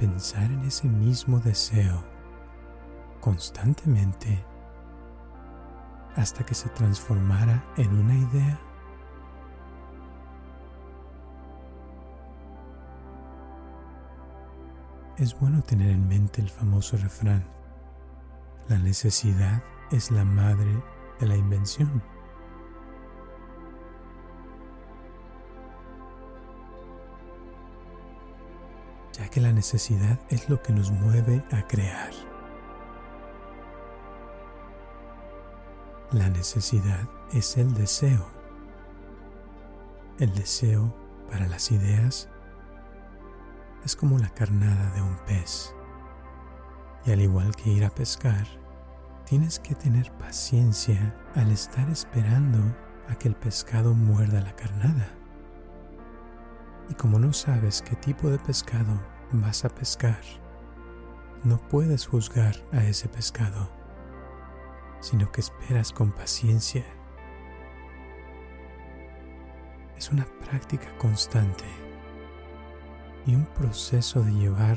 pensar 0.00 0.50
en 0.50 0.62
ese 0.62 0.88
mismo 0.88 1.40
deseo 1.40 2.02
constantemente 3.20 4.42
hasta 6.20 6.44
que 6.44 6.54
se 6.54 6.68
transformara 6.68 7.64
en 7.76 7.88
una 7.98 8.14
idea. 8.14 8.60
Es 15.16 15.38
bueno 15.38 15.62
tener 15.62 15.90
en 15.90 16.08
mente 16.08 16.40
el 16.40 16.48
famoso 16.48 16.96
refrán, 16.96 17.44
la 18.68 18.78
necesidad 18.78 19.62
es 19.90 20.10
la 20.10 20.24
madre 20.24 20.82
de 21.18 21.26
la 21.26 21.36
invención. 21.36 22.02
ya 29.12 29.28
que 29.28 29.40
la 29.40 29.52
necesidad 29.52 30.18
es 30.30 30.48
lo 30.48 30.62
que 30.62 30.72
nos 30.72 30.90
mueve 30.90 31.44
a 31.50 31.66
crear. 31.66 32.29
La 36.12 36.28
necesidad 36.28 37.08
es 37.32 37.56
el 37.56 37.72
deseo. 37.72 38.26
El 40.18 40.34
deseo 40.34 40.92
para 41.30 41.46
las 41.46 41.70
ideas 41.70 42.28
es 43.84 43.94
como 43.94 44.18
la 44.18 44.28
carnada 44.30 44.90
de 44.90 45.02
un 45.02 45.16
pez. 45.24 45.72
Y 47.06 47.12
al 47.12 47.20
igual 47.20 47.54
que 47.54 47.70
ir 47.70 47.84
a 47.84 47.90
pescar, 47.90 48.44
tienes 49.24 49.60
que 49.60 49.76
tener 49.76 50.10
paciencia 50.18 51.14
al 51.36 51.52
estar 51.52 51.88
esperando 51.88 52.58
a 53.08 53.14
que 53.14 53.28
el 53.28 53.36
pescado 53.36 53.94
muerda 53.94 54.40
la 54.40 54.56
carnada. 54.56 55.14
Y 56.88 56.94
como 56.94 57.20
no 57.20 57.32
sabes 57.32 57.82
qué 57.82 57.94
tipo 57.94 58.28
de 58.30 58.40
pescado 58.40 59.00
vas 59.30 59.64
a 59.64 59.68
pescar, 59.68 60.20
no 61.44 61.58
puedes 61.68 62.08
juzgar 62.08 62.56
a 62.72 62.82
ese 62.82 63.08
pescado, 63.08 63.70
sino 65.00 65.30
que 65.32 65.40
esperas 65.40 65.92
con 65.92 66.12
paciencia. 66.12 66.84
Es 69.96 70.10
una 70.10 70.24
práctica 70.24 70.96
constante 70.98 71.64
y 73.26 73.34
un 73.34 73.44
proceso 73.46 74.22
de 74.22 74.32
llevar 74.32 74.76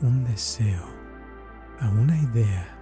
un 0.00 0.24
deseo 0.24 0.82
a 1.80 1.88
una 1.88 2.16
idea 2.16 2.78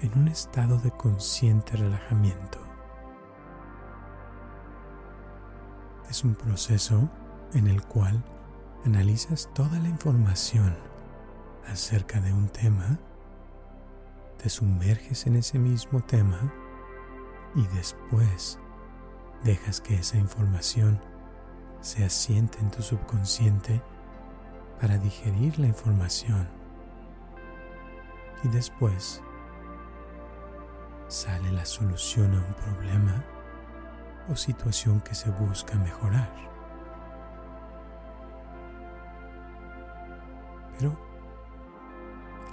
en 0.00 0.18
un 0.18 0.28
estado 0.28 0.78
de 0.78 0.90
consciente 0.90 1.76
relajamiento. 1.76 2.58
Es 6.10 6.24
un 6.24 6.34
proceso 6.34 7.08
en 7.52 7.66
el 7.66 7.82
cual 7.82 8.22
analizas 8.84 9.50
toda 9.54 9.78
la 9.78 9.88
información 9.88 10.76
acerca 11.66 12.20
de 12.20 12.32
un 12.32 12.48
tema, 12.48 12.98
te 14.38 14.48
sumerges 14.48 15.26
en 15.26 15.36
ese 15.36 15.58
mismo 15.58 16.00
tema 16.00 16.52
y 17.54 17.66
después 17.74 18.58
dejas 19.44 19.80
que 19.80 19.94
esa 19.94 20.18
información 20.18 21.00
se 21.80 22.04
asiente 22.04 22.58
en 22.58 22.70
tu 22.70 22.82
subconsciente 22.82 23.82
para 24.80 24.98
digerir 24.98 25.58
la 25.58 25.66
información. 25.66 26.48
Y 28.44 28.48
después 28.48 29.22
sale 31.08 31.50
la 31.52 31.64
solución 31.64 32.34
a 32.34 32.38
un 32.38 32.54
problema 32.54 33.24
o 34.28 34.36
situación 34.36 35.00
que 35.00 35.14
se 35.14 35.30
busca 35.30 35.76
mejorar. 35.76 36.30
Pero, 40.78 40.94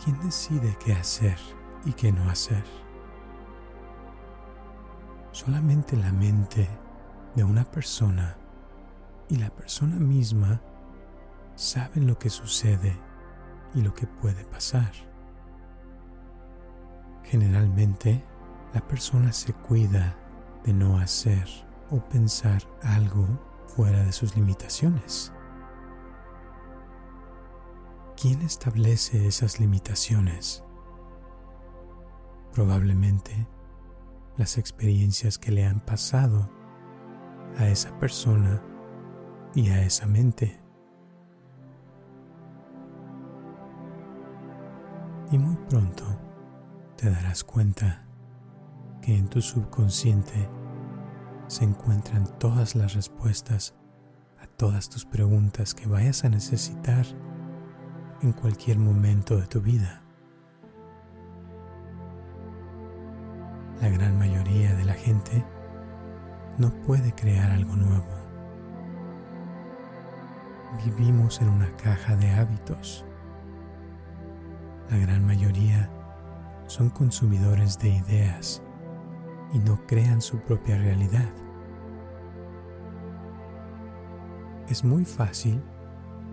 ¿quién 0.01 0.17
decide 0.21 0.77
qué 0.79 0.93
hacer 0.93 1.37
y 1.85 1.93
qué 1.93 2.11
no 2.11 2.29
hacer? 2.29 2.63
Solamente 5.31 5.97
la 5.97 6.11
mente 6.11 6.67
de 7.35 7.43
una 7.43 7.63
persona 7.63 8.37
y 9.29 9.37
la 9.37 9.49
persona 9.49 9.95
misma 9.95 10.61
saben 11.55 12.07
lo 12.07 12.17
que 12.17 12.29
sucede 12.29 12.95
y 13.73 13.81
lo 13.81 13.93
que 13.93 14.07
puede 14.07 14.45
pasar. 14.45 14.91
Generalmente, 17.23 18.23
la 18.73 18.85
persona 18.85 19.31
se 19.33 19.53
cuida 19.53 20.15
de 20.63 20.73
no 20.73 20.97
hacer 20.97 21.47
o 21.89 21.99
pensar 21.99 22.61
algo 22.81 23.27
fuera 23.67 24.03
de 24.03 24.11
sus 24.11 24.35
limitaciones. 24.35 25.31
¿Quién 28.19 28.41
establece 28.41 29.27
esas 29.27 29.59
limitaciones? 29.59 30.63
Probablemente 32.53 33.47
las 34.37 34.57
experiencias 34.57 35.37
que 35.37 35.51
le 35.51 35.65
han 35.65 35.79
pasado 35.79 36.49
a 37.57 37.67
esa 37.67 37.97
persona 37.99 38.61
y 39.55 39.69
a 39.69 39.83
esa 39.83 40.05
mente. 40.05 40.59
Y 45.31 45.37
muy 45.37 45.55
pronto 45.67 46.05
te 46.95 47.09
darás 47.09 47.43
cuenta 47.43 48.05
que 49.01 49.17
en 49.17 49.27
tu 49.27 49.41
subconsciente 49.41 50.47
se 51.47 51.63
encuentran 51.63 52.27
todas 52.39 52.75
las 52.75 52.93
respuestas 52.93 53.75
a 54.39 54.47
todas 54.47 54.89
tus 54.89 55.05
preguntas 55.05 55.73
que 55.73 55.87
vayas 55.87 56.23
a 56.23 56.29
necesitar 56.29 57.05
en 58.21 58.31
cualquier 58.31 58.77
momento 58.77 59.37
de 59.37 59.47
tu 59.47 59.59
vida. 59.59 60.02
La 63.83 63.89
gran 63.89 64.17
mayoría 64.17 64.73
de 64.75 64.85
la 64.85 64.93
gente 64.93 65.43
no 66.57 66.69
puede 66.83 67.13
crear 67.13 67.51
algo 67.51 67.75
nuevo. 67.75 68.07
Vivimos 70.85 71.41
en 71.41 71.49
una 71.49 71.69
caja 71.75 72.15
de 72.15 72.31
hábitos. 72.31 73.05
La 74.89 74.95
gran 74.99 75.25
mayoría 75.25 75.89
son 76.65 76.91
consumidores 76.91 77.77
de 77.77 77.89
ideas 77.89 78.63
y 79.51 79.59
no 79.59 79.85
crean 79.85 80.21
su 80.21 80.39
propia 80.39 80.77
realidad. 80.77 81.29
Es 84.69 84.85
muy 84.85 85.03
fácil 85.03 85.61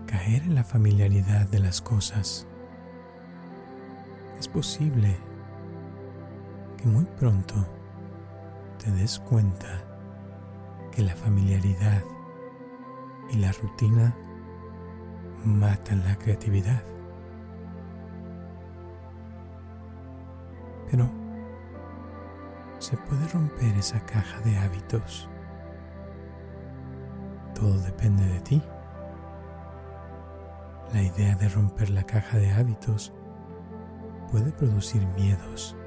caer 0.07 0.43
en 0.43 0.55
la 0.55 0.63
familiaridad 0.63 1.49
de 1.49 1.59
las 1.59 1.81
cosas. 1.81 2.47
Es 4.39 4.47
posible 4.47 5.17
que 6.81 6.87
muy 6.87 7.05
pronto 7.19 7.55
te 8.83 8.89
des 8.91 9.19
cuenta 9.19 9.83
que 10.91 11.03
la 11.03 11.15
familiaridad 11.15 12.03
y 13.29 13.37
la 13.37 13.51
rutina 13.51 14.15
matan 15.45 16.03
la 16.03 16.15
creatividad. 16.15 16.81
Pero 20.89 21.09
se 22.79 22.97
puede 22.97 23.27
romper 23.27 23.77
esa 23.77 23.99
caja 24.05 24.39
de 24.41 24.57
hábitos. 24.57 25.29
Todo 27.53 27.77
depende 27.79 28.25
de 28.25 28.39
ti. 28.41 28.61
La 30.93 31.01
idea 31.01 31.35
de 31.35 31.47
romper 31.47 31.91
la 31.91 32.03
caja 32.03 32.37
de 32.37 32.51
hábitos 32.51 33.13
puede 34.31 34.51
producir 34.51 35.05
miedos. 35.15 35.77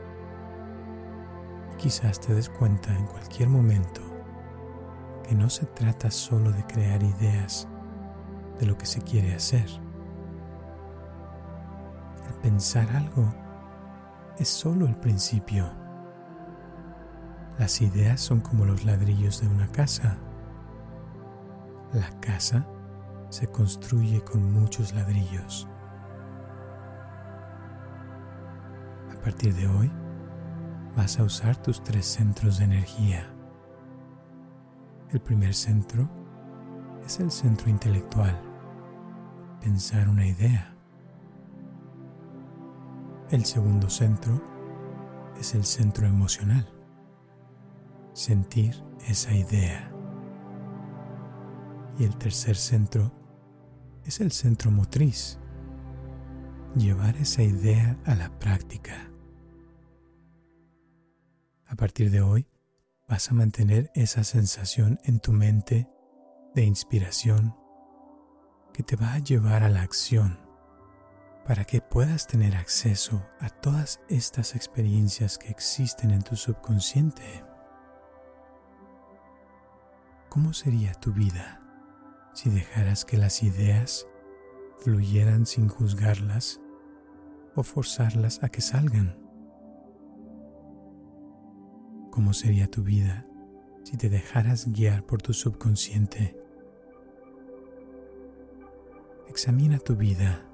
Quizás 1.84 2.18
te 2.18 2.32
des 2.32 2.48
cuenta 2.48 2.96
en 2.96 3.04
cualquier 3.04 3.50
momento 3.50 4.00
que 5.22 5.34
no 5.34 5.50
se 5.50 5.66
trata 5.66 6.10
solo 6.10 6.50
de 6.50 6.64
crear 6.64 7.02
ideas 7.02 7.68
de 8.58 8.64
lo 8.64 8.78
que 8.78 8.86
se 8.86 9.02
quiere 9.02 9.34
hacer. 9.34 9.66
El 12.26 12.34
pensar 12.40 12.88
algo 12.96 13.30
es 14.38 14.48
solo 14.48 14.86
el 14.86 14.96
principio. 14.96 15.70
Las 17.58 17.82
ideas 17.82 18.18
son 18.18 18.40
como 18.40 18.64
los 18.64 18.86
ladrillos 18.86 19.42
de 19.42 19.48
una 19.48 19.70
casa. 19.70 20.16
La 21.92 22.08
casa 22.20 22.66
se 23.28 23.46
construye 23.46 24.24
con 24.24 24.54
muchos 24.54 24.94
ladrillos. 24.94 25.68
A 29.14 29.20
partir 29.20 29.54
de 29.54 29.66
hoy, 29.68 29.92
vas 30.96 31.18
a 31.18 31.24
usar 31.24 31.56
tus 31.56 31.82
tres 31.82 32.06
centros 32.06 32.58
de 32.58 32.64
energía. 32.64 33.30
El 35.10 35.20
primer 35.20 35.54
centro 35.54 36.08
es 37.04 37.20
el 37.20 37.30
centro 37.30 37.68
intelectual, 37.68 38.40
pensar 39.60 40.08
una 40.08 40.26
idea. 40.26 40.74
El 43.30 43.44
segundo 43.44 43.90
centro 43.90 44.40
es 45.38 45.54
el 45.54 45.64
centro 45.64 46.06
emocional, 46.06 46.68
sentir 48.12 48.74
esa 49.06 49.32
idea. 49.32 49.90
Y 51.98 52.04
el 52.04 52.16
tercer 52.16 52.56
centro 52.56 53.12
es 54.04 54.20
el 54.20 54.32
centro 54.32 54.70
motriz, 54.70 55.38
llevar 56.76 57.16
esa 57.16 57.42
idea 57.42 57.96
a 58.04 58.14
la 58.14 58.30
práctica. 58.38 59.13
A 61.66 61.76
partir 61.76 62.10
de 62.10 62.20
hoy, 62.20 62.46
vas 63.08 63.30
a 63.30 63.34
mantener 63.34 63.90
esa 63.94 64.24
sensación 64.24 64.98
en 65.04 65.20
tu 65.20 65.32
mente 65.32 65.88
de 66.54 66.64
inspiración 66.64 67.56
que 68.72 68.82
te 68.82 68.96
va 68.96 69.14
a 69.14 69.18
llevar 69.18 69.62
a 69.62 69.68
la 69.68 69.82
acción 69.82 70.38
para 71.46 71.64
que 71.64 71.80
puedas 71.80 72.26
tener 72.26 72.56
acceso 72.56 73.24
a 73.40 73.48
todas 73.48 74.00
estas 74.08 74.54
experiencias 74.54 75.38
que 75.38 75.48
existen 75.48 76.10
en 76.10 76.22
tu 76.22 76.36
subconsciente. 76.36 77.44
¿Cómo 80.28 80.52
sería 80.52 80.92
tu 80.94 81.12
vida 81.12 81.60
si 82.32 82.50
dejaras 82.50 83.04
que 83.04 83.18
las 83.18 83.42
ideas 83.42 84.06
fluyeran 84.80 85.46
sin 85.46 85.68
juzgarlas 85.68 86.60
o 87.54 87.62
forzarlas 87.62 88.42
a 88.42 88.48
que 88.48 88.60
salgan? 88.60 89.23
¿Cómo 92.14 92.32
sería 92.32 92.70
tu 92.70 92.84
vida 92.84 93.26
si 93.82 93.96
te 93.96 94.08
dejaras 94.08 94.72
guiar 94.72 95.02
por 95.04 95.20
tu 95.20 95.32
subconsciente? 95.32 96.40
Examina 99.28 99.80
tu 99.80 99.96
vida 99.96 100.46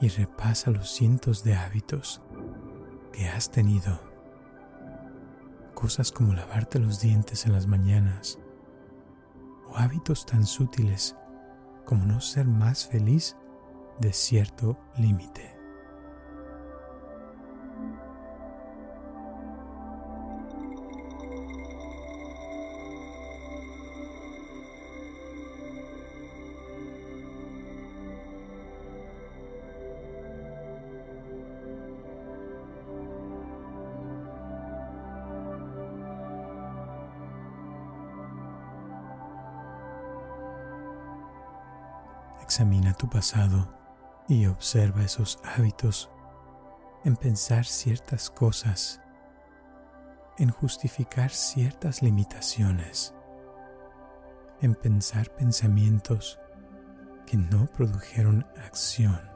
y 0.00 0.08
repasa 0.08 0.72
los 0.72 0.90
cientos 0.90 1.44
de 1.44 1.54
hábitos 1.54 2.20
que 3.12 3.28
has 3.28 3.52
tenido. 3.52 4.00
Cosas 5.72 6.10
como 6.10 6.34
lavarte 6.34 6.80
los 6.80 7.00
dientes 7.00 7.46
en 7.46 7.52
las 7.52 7.68
mañanas 7.68 8.40
o 9.68 9.76
hábitos 9.76 10.26
tan 10.26 10.44
sutiles 10.44 11.14
como 11.86 12.06
no 12.06 12.20
ser 12.20 12.46
más 12.46 12.88
feliz 12.88 13.36
de 14.00 14.12
cierto 14.12 14.80
límite. 14.98 15.59
Tu 42.94 43.08
pasado 43.08 43.72
y 44.28 44.46
observa 44.46 45.02
esos 45.02 45.38
hábitos 45.42 46.10
en 47.04 47.16
pensar 47.16 47.64
ciertas 47.64 48.30
cosas, 48.30 49.00
en 50.38 50.50
justificar 50.50 51.30
ciertas 51.30 52.02
limitaciones, 52.02 53.14
en 54.60 54.74
pensar 54.74 55.30
pensamientos 55.34 56.38
que 57.26 57.36
no 57.36 57.66
produjeron 57.66 58.46
acción. 58.66 59.29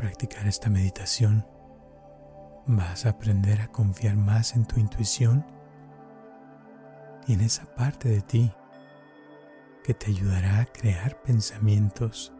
Practicar 0.00 0.46
esta 0.46 0.70
meditación, 0.70 1.46
vas 2.66 3.04
a 3.04 3.10
aprender 3.10 3.60
a 3.60 3.68
confiar 3.68 4.16
más 4.16 4.56
en 4.56 4.64
tu 4.64 4.80
intuición 4.80 5.44
y 7.26 7.34
en 7.34 7.42
esa 7.42 7.66
parte 7.74 8.08
de 8.08 8.22
ti 8.22 8.50
que 9.84 9.92
te 9.92 10.06
ayudará 10.10 10.60
a 10.60 10.64
crear 10.64 11.20
pensamientos 11.20 12.32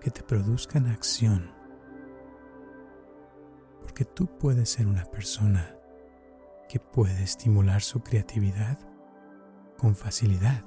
que 0.00 0.12
te 0.12 0.22
produzcan 0.22 0.86
acción. 0.86 1.52
Porque 3.82 4.04
tú 4.04 4.28
puedes 4.38 4.70
ser 4.70 4.86
una 4.86 5.06
persona 5.06 5.74
que 6.68 6.78
puede 6.78 7.24
estimular 7.24 7.82
su 7.82 8.00
creatividad 8.00 8.78
con 9.76 9.96
facilidad. 9.96 10.64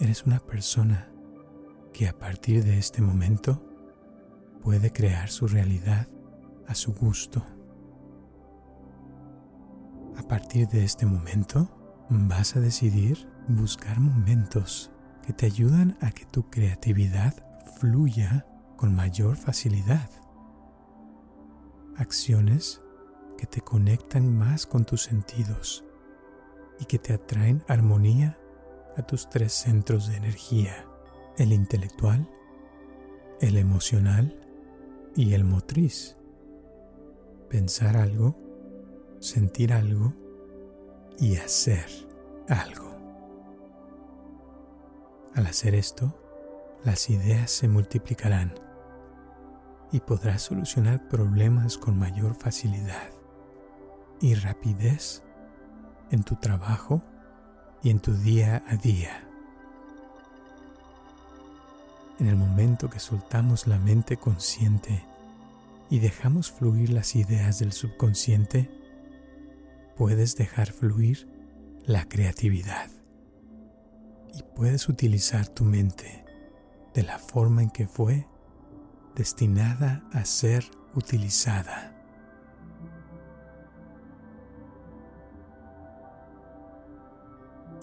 Eres 0.00 0.24
una 0.24 0.40
persona 0.40 1.11
que 1.92 2.08
a 2.08 2.18
partir 2.18 2.64
de 2.64 2.78
este 2.78 3.02
momento 3.02 3.62
puede 4.62 4.92
crear 4.92 5.28
su 5.28 5.46
realidad 5.46 6.08
a 6.66 6.74
su 6.74 6.94
gusto. 6.94 7.44
A 10.16 10.22
partir 10.22 10.68
de 10.68 10.84
este 10.84 11.06
momento 11.06 11.68
vas 12.08 12.56
a 12.56 12.60
decidir 12.60 13.28
buscar 13.48 14.00
momentos 14.00 14.90
que 15.26 15.32
te 15.32 15.46
ayudan 15.46 15.96
a 16.00 16.10
que 16.10 16.24
tu 16.26 16.48
creatividad 16.50 17.34
fluya 17.78 18.46
con 18.76 18.94
mayor 18.94 19.36
facilidad. 19.36 20.10
Acciones 21.96 22.82
que 23.36 23.46
te 23.46 23.60
conectan 23.60 24.36
más 24.36 24.66
con 24.66 24.84
tus 24.84 25.02
sentidos 25.02 25.84
y 26.78 26.84
que 26.84 26.98
te 26.98 27.12
atraen 27.12 27.62
armonía 27.68 28.38
a 28.96 29.02
tus 29.02 29.28
tres 29.28 29.52
centros 29.52 30.08
de 30.08 30.16
energía, 30.16 30.86
el 31.42 31.52
intelectual, 31.52 32.28
el 33.40 33.58
emocional 33.58 34.38
y 35.16 35.34
el 35.34 35.42
motriz. 35.44 36.16
Pensar 37.48 37.96
algo, 37.96 38.36
sentir 39.18 39.72
algo 39.72 40.14
y 41.18 41.36
hacer 41.36 41.86
algo. 42.48 42.96
Al 45.34 45.46
hacer 45.46 45.74
esto, 45.74 46.16
las 46.84 47.10
ideas 47.10 47.50
se 47.50 47.66
multiplicarán 47.66 48.54
y 49.90 49.98
podrás 49.98 50.42
solucionar 50.42 51.08
problemas 51.08 51.76
con 51.76 51.98
mayor 51.98 52.36
facilidad 52.36 53.10
y 54.20 54.34
rapidez 54.34 55.24
en 56.10 56.22
tu 56.22 56.36
trabajo 56.36 57.02
y 57.82 57.90
en 57.90 57.98
tu 57.98 58.14
día 58.14 58.62
a 58.68 58.76
día. 58.76 59.31
En 62.18 62.26
el 62.28 62.36
momento 62.36 62.88
que 62.90 63.00
soltamos 63.00 63.66
la 63.66 63.78
mente 63.78 64.16
consciente 64.16 65.04
y 65.90 65.98
dejamos 65.98 66.50
fluir 66.50 66.90
las 66.90 67.16
ideas 67.16 67.58
del 67.58 67.72
subconsciente, 67.72 68.70
puedes 69.96 70.36
dejar 70.36 70.72
fluir 70.72 71.28
la 71.84 72.08
creatividad 72.08 72.90
y 74.34 74.42
puedes 74.54 74.88
utilizar 74.88 75.48
tu 75.48 75.64
mente 75.64 76.24
de 76.94 77.02
la 77.02 77.18
forma 77.18 77.62
en 77.62 77.70
que 77.70 77.86
fue 77.86 78.26
destinada 79.14 80.04
a 80.12 80.24
ser 80.24 80.64
utilizada. 80.94 81.92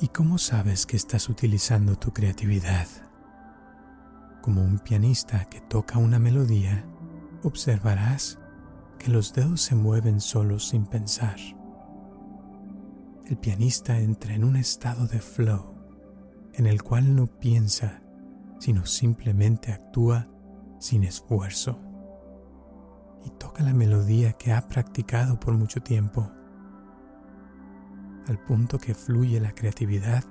¿Y 0.01 0.07
cómo 0.07 0.37
sabes 0.37 0.85
que 0.85 0.95
estás 0.95 1.27
utilizando 1.27 1.97
tu 1.97 2.13
creatividad? 2.13 2.87
Como 4.41 4.63
un 4.63 4.79
pianista 4.79 5.45
que 5.45 5.61
toca 5.61 5.97
una 5.97 6.19
melodía, 6.19 6.85
observarás 7.43 8.39
que 8.97 9.11
los 9.11 9.33
dedos 9.33 9.61
se 9.61 9.75
mueven 9.75 10.19
solos 10.19 10.67
sin 10.69 10.85
pensar. 10.85 11.37
El 13.25 13.37
pianista 13.37 13.99
entra 13.99 14.33
en 14.33 14.43
un 14.43 14.55
estado 14.55 15.07
de 15.07 15.19
flow 15.19 15.75
en 16.53 16.65
el 16.65 16.83
cual 16.83 17.15
no 17.15 17.27
piensa, 17.27 18.01
sino 18.59 18.85
simplemente 18.85 19.71
actúa 19.71 20.27
sin 20.79 21.03
esfuerzo 21.03 21.79
y 23.23 23.29
toca 23.31 23.63
la 23.63 23.73
melodía 23.73 24.33
que 24.33 24.51
ha 24.51 24.67
practicado 24.67 25.39
por 25.39 25.53
mucho 25.53 25.81
tiempo, 25.81 26.31
al 28.27 28.39
punto 28.39 28.77
que 28.77 28.93
fluye 28.93 29.39
la 29.39 29.53
creatividad 29.53 30.23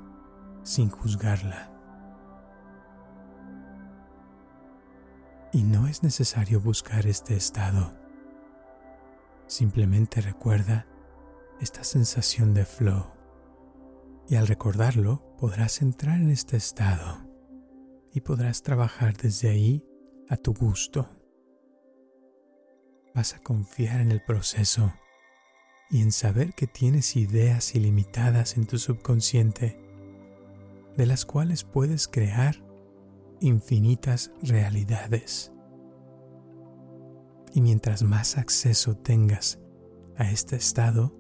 sin 0.63 0.91
juzgarla. 0.91 1.78
Y 5.53 5.63
no 5.63 5.87
es 5.87 6.03
necesario 6.03 6.61
buscar 6.61 7.07
este 7.07 7.37
estado. 7.37 7.93
Simplemente 9.47 10.21
recuerda 10.21 10.87
esta 11.61 11.85
sensación 11.85 12.53
de 12.53 12.65
flow. 12.67 13.07
Y 14.29 14.37
al 14.37 14.47
recordarlo 14.47 15.37
podrás 15.39 15.81
entrar 15.81 16.19
en 16.19 16.31
este 16.31 16.57
estado 16.59 17.27
y 18.13 18.21
podrás 18.21 18.63
trabajar 18.63 19.17
desde 19.17 19.49
ahí 19.49 19.85
a 20.29 20.37
tu 20.37 20.53
gusto. 20.53 21.09
Vas 23.15 23.35
a 23.35 23.39
confiar 23.39 24.01
en 24.01 24.13
el 24.13 24.23
proceso 24.23 24.93
y 25.91 26.03
en 26.03 26.13
saber 26.13 26.53
que 26.53 26.67
tienes 26.67 27.17
ideas 27.17 27.75
ilimitadas 27.75 28.59
en 28.59 28.67
tu 28.67 28.79
subconsciente, 28.79 29.81
de 30.97 31.07
las 31.07 31.25
cuales 31.25 31.65
puedes 31.65 32.07
crear 32.07 32.63
infinitas 33.41 34.31
realidades. 34.43 35.53
Y 37.55 37.61
mientras 37.61 38.03
más 38.03 38.37
acceso 38.39 38.97
tengas 38.97 39.59
a 40.17 40.31
este 40.31 40.57
estado, 40.57 41.15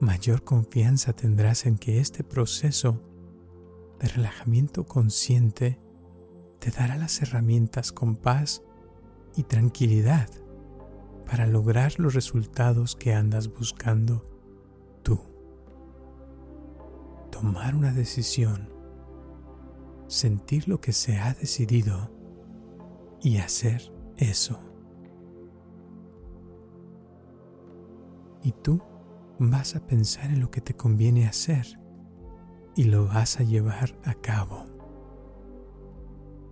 mayor 0.00 0.44
confianza 0.44 1.12
tendrás 1.12 1.66
en 1.66 1.78
que 1.78 2.00
este 2.00 2.24
proceso 2.24 3.00
de 4.00 4.08
relajamiento 4.08 4.84
consciente 4.84 5.80
te 6.58 6.70
dará 6.70 6.96
las 6.96 7.22
herramientas 7.22 7.92
con 7.92 8.16
paz 8.16 8.62
y 9.36 9.44
tranquilidad 9.44 10.28
para 11.26 11.46
lograr 11.46 11.98
los 11.98 12.14
resultados 12.14 12.96
que 12.96 13.14
andas 13.14 13.48
buscando 13.48 14.26
tú. 15.02 15.20
Tomar 17.30 17.74
una 17.74 17.92
decisión, 17.92 18.73
sentir 20.06 20.68
lo 20.68 20.80
que 20.80 20.92
se 20.92 21.18
ha 21.18 21.34
decidido 21.34 22.10
y 23.20 23.38
hacer 23.38 23.92
eso. 24.16 24.58
Y 28.42 28.52
tú 28.52 28.82
vas 29.38 29.74
a 29.76 29.86
pensar 29.86 30.26
en 30.26 30.40
lo 30.40 30.50
que 30.50 30.60
te 30.60 30.74
conviene 30.74 31.26
hacer 31.26 31.80
y 32.76 32.84
lo 32.84 33.06
vas 33.06 33.40
a 33.40 33.42
llevar 33.42 33.98
a 34.04 34.14
cabo 34.14 34.74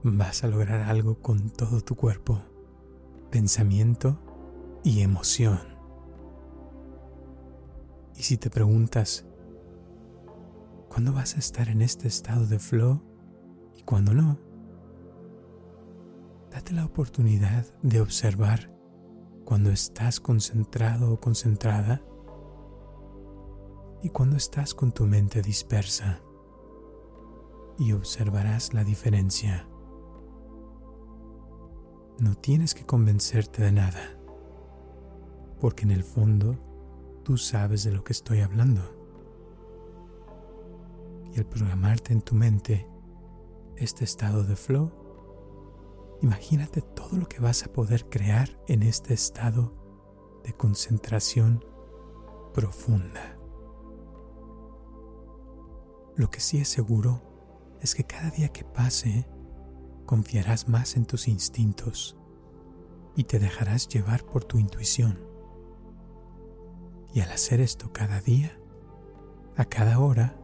vas 0.05 0.43
a 0.43 0.49
lograr 0.49 0.81
algo 0.83 1.21
con 1.21 1.51
todo 1.51 1.81
tu 1.81 1.95
cuerpo, 1.95 2.43
pensamiento 3.31 4.19
y 4.83 5.01
emoción. 5.01 5.61
Y 8.17 8.25
si 8.25 8.37
te 8.37 8.51
preguntas, 8.51 9.25
¿cuándo 10.89 11.13
vas 11.13 11.37
a 11.37 11.39
estar 11.39 11.69
en 11.69 11.83
este 11.83 12.09
estado 12.09 12.47
de 12.47 12.59
flow 12.59 13.01
y 13.77 13.83
cuándo 13.83 14.15
no? 14.15 14.39
Date 16.51 16.73
la 16.75 16.85
oportunidad 16.85 17.67
de 17.83 18.01
observar 18.01 18.73
cuando 19.45 19.71
estás 19.71 20.21
concentrado 20.21 21.13
o 21.13 21.21
concentrada 21.21 22.03
y 24.03 24.11
cuando 24.11 24.37
estás 24.37 24.75
con 24.75 24.93
tu 24.93 25.07
mente 25.07 25.43
dispersa 25.43 26.21
y 27.79 27.93
observarás 27.93 28.75
la 28.75 28.85
diferencia. 28.85 29.69
No 32.19 32.35
tienes 32.35 32.75
que 32.75 32.85
convencerte 32.85 33.63
de 33.63 33.73
nada, 33.73 34.19
porque 35.61 35.85
en 35.85 35.91
el 35.91 36.05
fondo 36.05 36.57
tú 37.25 37.37
sabes 37.37 37.85
de 37.85 37.93
lo 37.93 38.05
que 38.05 38.13
estoy 38.13 38.41
hablando. 38.41 38.83
Y 41.35 41.39
al 41.39 41.47
programarte 41.47 42.13
en 42.13 42.21
tu 42.21 42.35
mente 42.35 42.87
este 43.83 44.05
estado 44.05 44.45
de 44.45 44.57
flow, 44.57 44.91
imagínate 46.23 46.83
todo 46.83 47.17
lo 47.17 47.29
que 47.29 47.41
vas 47.41 47.65
a 47.65 47.73
poder 47.73 48.09
crear 48.09 48.49
en 48.69 48.83
este 48.83 49.15
estado 49.15 49.75
de 50.45 50.53
concentración 50.53 51.65
profunda. 52.53 53.39
Lo 56.17 56.31
que 56.31 56.41
sí 56.41 56.59
es 56.59 56.69
seguro 56.69 57.23
es 57.81 57.95
que 57.95 58.05
cada 58.05 58.31
día 58.31 58.51
que 58.51 58.65
pase, 58.65 59.27
confiarás 60.07 60.69
más 60.69 60.97
en 60.97 61.07
tus 61.07 61.27
instintos 61.27 62.19
y 63.17 63.25
te 63.25 63.39
dejarás 63.39 63.89
llevar 63.89 64.25
por 64.25 64.45
tu 64.45 64.59
intuición. 64.59 65.19
Y 67.15 67.21
al 67.21 67.31
hacer 67.31 67.61
esto 67.61 67.93
cada 67.93 68.21
día, 68.21 68.59
a 69.57 69.65
cada 69.65 69.99
hora 69.99 70.39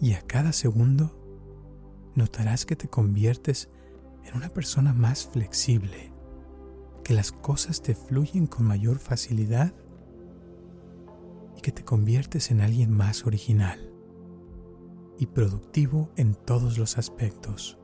y 0.00 0.14
a 0.14 0.22
cada 0.22 0.52
segundo, 0.52 1.21
notarás 2.14 2.66
que 2.66 2.76
te 2.76 2.88
conviertes 2.88 3.68
en 4.24 4.36
una 4.36 4.48
persona 4.48 4.92
más 4.92 5.26
flexible, 5.26 6.12
que 7.04 7.14
las 7.14 7.32
cosas 7.32 7.82
te 7.82 7.94
fluyen 7.94 8.46
con 8.46 8.66
mayor 8.66 8.98
facilidad 8.98 9.74
y 11.56 11.60
que 11.60 11.72
te 11.72 11.84
conviertes 11.84 12.50
en 12.50 12.60
alguien 12.60 12.90
más 12.92 13.26
original 13.26 13.92
y 15.18 15.26
productivo 15.26 16.10
en 16.16 16.34
todos 16.34 16.78
los 16.78 16.98
aspectos. 16.98 17.78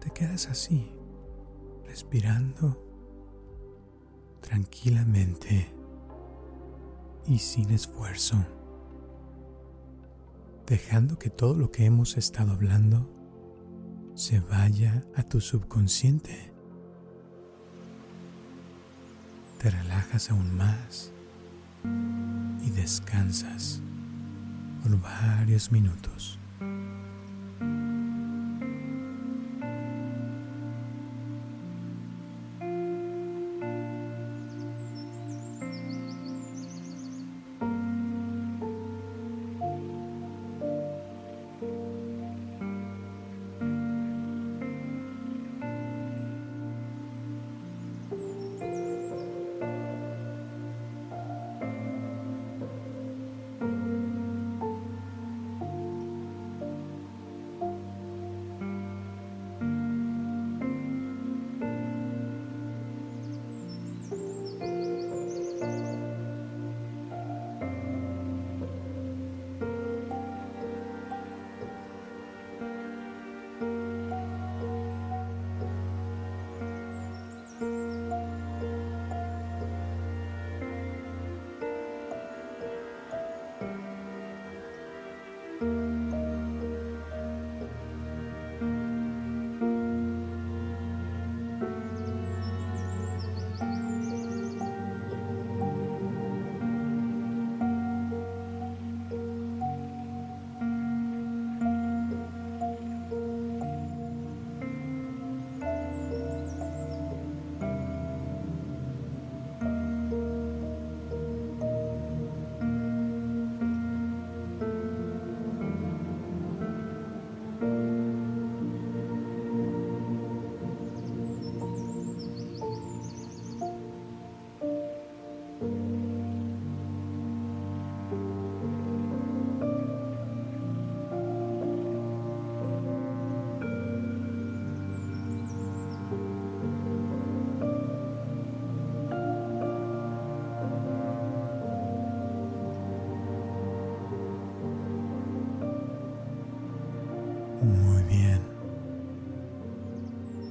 Te 0.00 0.10
quedas 0.10 0.48
así, 0.48 0.90
respirando 1.86 2.82
tranquilamente 4.40 5.74
y 7.26 7.38
sin 7.38 7.70
esfuerzo, 7.70 8.36
dejando 10.66 11.18
que 11.18 11.30
todo 11.30 11.54
lo 11.54 11.70
que 11.70 11.84
hemos 11.84 12.16
estado 12.16 12.52
hablando 12.52 13.10
se 14.14 14.40
vaya 14.40 15.04
a 15.14 15.22
tu 15.22 15.40
subconsciente. 15.40 16.52
Te 19.58 19.70
relajas 19.70 20.30
aún 20.30 20.54
más 20.56 21.10
y 22.64 22.70
descansas 22.70 23.80
por 24.82 25.00
varios 25.00 25.72
minutos. 25.72 26.38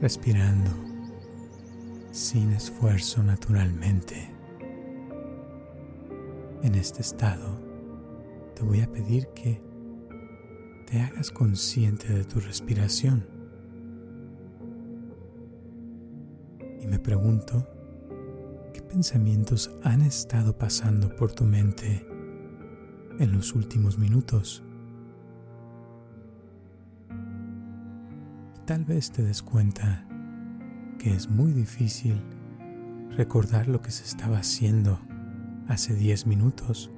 Respirando 0.04 0.70
sin 2.12 2.52
esfuerzo 2.52 3.24
naturalmente. 3.24 4.30
En 6.62 6.76
este 6.76 7.02
estado 7.02 7.58
te 8.54 8.64
voy 8.64 8.82
a 8.82 8.92
pedir 8.92 9.30
que 9.30 9.64
te 10.88 11.00
hagas 11.00 11.32
consciente 11.32 12.12
de 12.12 12.26
tu 12.26 12.42
respiración. 12.42 13.26
Y 16.82 16.88
me 16.88 17.00
pregunto, 17.00 17.66
¿qué 18.74 18.82
pensamientos 18.82 19.74
han 19.84 20.02
estado 20.02 20.58
pasando 20.58 21.16
por 21.16 21.32
tu 21.32 21.46
mente 21.46 22.06
en 23.20 23.32
los 23.32 23.56
últimos 23.56 23.98
minutos? 23.98 24.66
Tal 28.66 28.86
vez 28.86 29.12
te 29.12 29.22
des 29.22 29.42
cuenta 29.42 30.06
que 30.98 31.14
es 31.14 31.30
muy 31.30 31.52
difícil 31.52 32.22
recordar 33.18 33.68
lo 33.68 33.82
que 33.82 33.92
se 33.92 34.06
estaba 34.06 34.38
haciendo 34.38 35.00
hace 35.68 35.94
10 35.94 36.28
minutos 36.28 36.90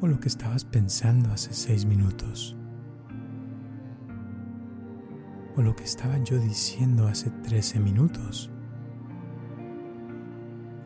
o 0.00 0.08
lo 0.08 0.18
que 0.18 0.26
estabas 0.26 0.64
pensando 0.64 1.30
hace 1.30 1.52
6 1.52 1.86
minutos 1.86 2.56
o 5.54 5.62
lo 5.62 5.76
que 5.76 5.84
estaba 5.84 6.18
yo 6.18 6.38
diciendo 6.38 7.06
hace 7.06 7.30
13 7.30 7.78
minutos. 7.78 8.50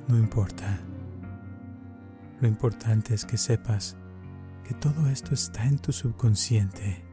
No 0.08 0.18
importa. 0.18 0.80
Lo 2.40 2.48
importante 2.48 3.14
es 3.14 3.24
que 3.24 3.38
sepas 3.38 3.96
que 4.64 4.74
todo 4.74 5.08
esto 5.08 5.32
está 5.32 5.64
en 5.64 5.78
tu 5.78 5.92
subconsciente 5.92 7.05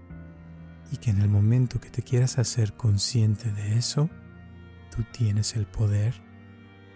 y 0.91 0.97
que 0.97 1.09
en 1.09 1.21
el 1.21 1.29
momento 1.29 1.79
que 1.79 1.89
te 1.89 2.03
quieras 2.03 2.37
hacer 2.37 2.73
consciente 2.73 3.51
de 3.51 3.77
eso, 3.77 4.09
tú 4.95 5.03
tienes 5.11 5.55
el 5.55 5.65
poder 5.65 6.13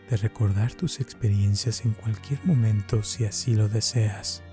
de 0.10 0.18
recordar 0.18 0.74
tus 0.74 1.00
experiencias 1.00 1.84
en 1.84 1.94
cualquier 1.94 2.46
momento 2.46 3.04
si 3.04 3.26
así 3.26 3.56
lo 3.56 3.68
deseas. 3.68 4.44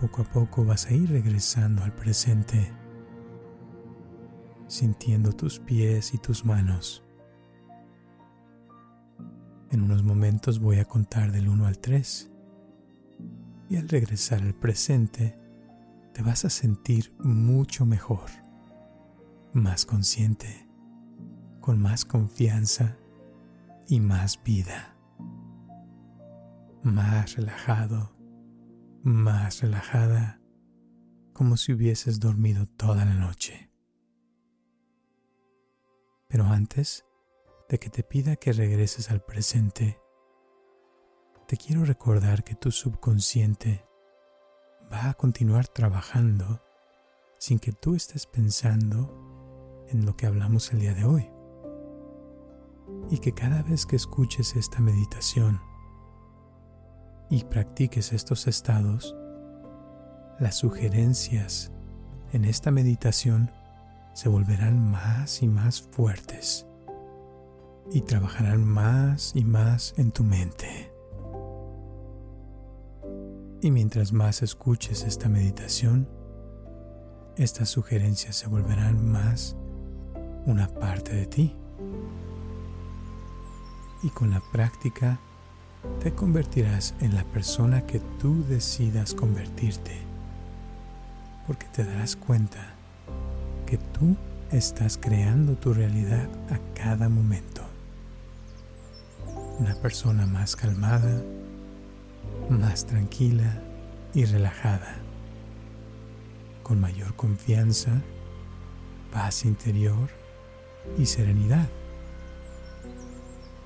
Poco 0.00 0.22
a 0.22 0.24
poco 0.24 0.64
vas 0.64 0.86
a 0.86 0.94
ir 0.94 1.08
regresando 1.10 1.84
al 1.84 1.94
presente, 1.94 2.72
sintiendo 4.66 5.32
tus 5.32 5.60
pies 5.60 6.12
y 6.12 6.18
tus 6.18 6.44
manos. 6.44 7.04
En 9.70 9.80
unos 9.80 10.02
momentos 10.02 10.58
voy 10.58 10.80
a 10.80 10.84
contar 10.84 11.30
del 11.30 11.48
1 11.48 11.66
al 11.66 11.78
3 11.78 12.31
y 13.72 13.76
al 13.78 13.88
regresar 13.88 14.42
al 14.42 14.54
presente 14.54 15.34
te 16.12 16.20
vas 16.20 16.44
a 16.44 16.50
sentir 16.50 17.14
mucho 17.18 17.86
mejor, 17.86 18.28
más 19.54 19.86
consciente, 19.86 20.68
con 21.62 21.80
más 21.80 22.04
confianza 22.04 22.98
y 23.88 23.98
más 24.00 24.42
vida, 24.44 24.94
más 26.82 27.34
relajado, 27.36 28.14
más 29.04 29.62
relajada, 29.62 30.38
como 31.32 31.56
si 31.56 31.72
hubieses 31.72 32.20
dormido 32.20 32.66
toda 32.66 33.06
la 33.06 33.14
noche. 33.14 33.70
Pero 36.28 36.44
antes 36.44 37.06
de 37.70 37.78
que 37.78 37.88
te 37.88 38.02
pida 38.02 38.36
que 38.36 38.52
regreses 38.52 39.10
al 39.10 39.22
presente, 39.22 40.01
te 41.46 41.56
quiero 41.56 41.84
recordar 41.84 42.44
que 42.44 42.54
tu 42.54 42.70
subconsciente 42.70 43.84
va 44.92 45.10
a 45.10 45.14
continuar 45.14 45.68
trabajando 45.68 46.62
sin 47.38 47.58
que 47.58 47.72
tú 47.72 47.94
estés 47.94 48.26
pensando 48.26 49.84
en 49.88 50.06
lo 50.06 50.16
que 50.16 50.26
hablamos 50.26 50.72
el 50.72 50.80
día 50.80 50.94
de 50.94 51.04
hoy. 51.04 51.30
Y 53.10 53.18
que 53.18 53.32
cada 53.32 53.62
vez 53.62 53.86
que 53.86 53.96
escuches 53.96 54.56
esta 54.56 54.80
meditación, 54.80 55.60
y 57.32 57.44
practiques 57.44 58.12
estos 58.12 58.46
estados, 58.46 59.16
las 60.38 60.56
sugerencias 60.56 61.72
en 62.32 62.44
esta 62.44 62.70
meditación 62.70 63.50
se 64.12 64.28
volverán 64.28 64.90
más 64.90 65.42
y 65.42 65.48
más 65.48 65.80
fuertes 65.80 66.66
y 67.90 68.02
trabajarán 68.02 68.62
más 68.64 69.32
y 69.34 69.44
más 69.44 69.94
en 69.96 70.12
tu 70.12 70.24
mente. 70.24 70.91
Y 73.64 73.70
mientras 73.70 74.12
más 74.12 74.42
escuches 74.42 75.04
esta 75.04 75.28
meditación, 75.28 76.08
estas 77.36 77.68
sugerencias 77.68 78.34
se 78.34 78.48
volverán 78.48 79.06
más 79.06 79.54
una 80.46 80.66
parte 80.66 81.14
de 81.14 81.26
ti. 81.26 81.54
Y 84.02 84.08
con 84.08 84.30
la 84.30 84.42
práctica 84.50 85.20
te 86.00 86.12
convertirás 86.12 86.96
en 86.98 87.14
la 87.14 87.22
persona 87.22 87.86
que 87.86 88.00
tú 88.20 88.44
decidas 88.48 89.14
convertirte, 89.14 89.96
porque 91.46 91.66
te 91.68 91.84
darás 91.84 92.16
cuenta 92.16 92.74
que 93.64 93.78
tú 93.78 94.16
estás 94.50 94.98
creando 94.98 95.54
tu 95.54 95.72
realidad 95.72 96.28
a 96.50 96.58
cada 96.74 97.08
momento. 97.08 97.62
Una 99.60 99.76
persona 99.76 100.26
más 100.26 100.56
calmada, 100.56 101.22
más 102.50 102.86
tranquila 102.86 103.62
y 104.14 104.24
relajada, 104.24 104.96
con 106.62 106.80
mayor 106.80 107.14
confianza, 107.16 108.02
paz 109.12 109.44
interior 109.44 110.10
y 110.98 111.06
serenidad. 111.06 111.68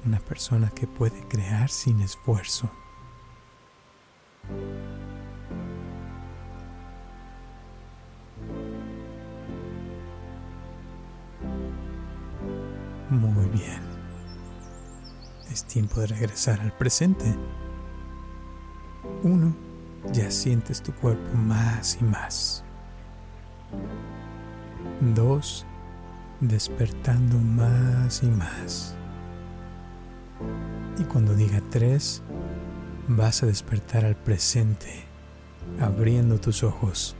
Una 0.04 0.20
persona 0.20 0.70
que 0.70 0.86
puede 0.86 1.20
crear 1.28 1.68
sin 1.68 2.00
esfuerzo. 2.00 2.70
Muy 13.10 13.48
bien. 13.48 13.80
Es 15.50 15.64
tiempo 15.64 16.00
de 16.00 16.08
regresar 16.08 16.60
al 16.60 16.72
presente. 16.72 17.34
Uno, 19.22 19.54
ya 20.12 20.30
sientes 20.30 20.82
tu 20.82 20.92
cuerpo 20.92 21.36
más 21.36 21.98
y 22.00 22.04
más. 22.04 22.64
Dos, 25.14 25.66
despertando 26.40 27.36
más 27.38 28.22
y 28.22 28.26
más. 28.26 28.94
Y 30.98 31.04
cuando 31.04 31.34
diga 31.34 31.60
tres, 31.70 32.22
vas 33.08 33.42
a 33.42 33.46
despertar 33.46 34.04
al 34.04 34.16
presente, 34.16 35.04
abriendo 35.80 36.38
tus 36.38 36.62
ojos. 36.62 37.16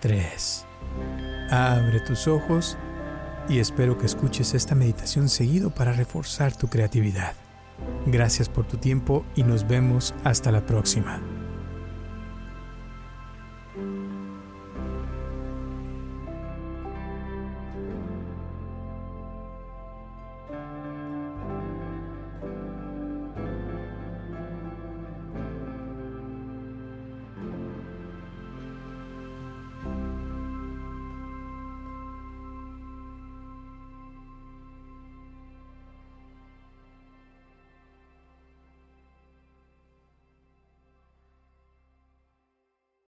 Tres. 0.00 0.66
Abre 1.50 2.00
tus 2.00 2.26
ojos 2.26 2.76
y 3.48 3.58
espero 3.58 3.98
que 3.98 4.06
escuches 4.06 4.54
esta 4.54 4.74
meditación 4.74 5.28
seguido 5.28 5.70
para 5.70 5.92
reforzar 5.92 6.56
tu 6.56 6.68
creatividad. 6.68 7.34
Gracias 8.06 8.48
por 8.48 8.66
tu 8.66 8.76
tiempo 8.76 9.24
y 9.34 9.42
nos 9.42 9.66
vemos 9.66 10.14
hasta 10.24 10.50
la 10.50 10.66
próxima. 10.66 11.20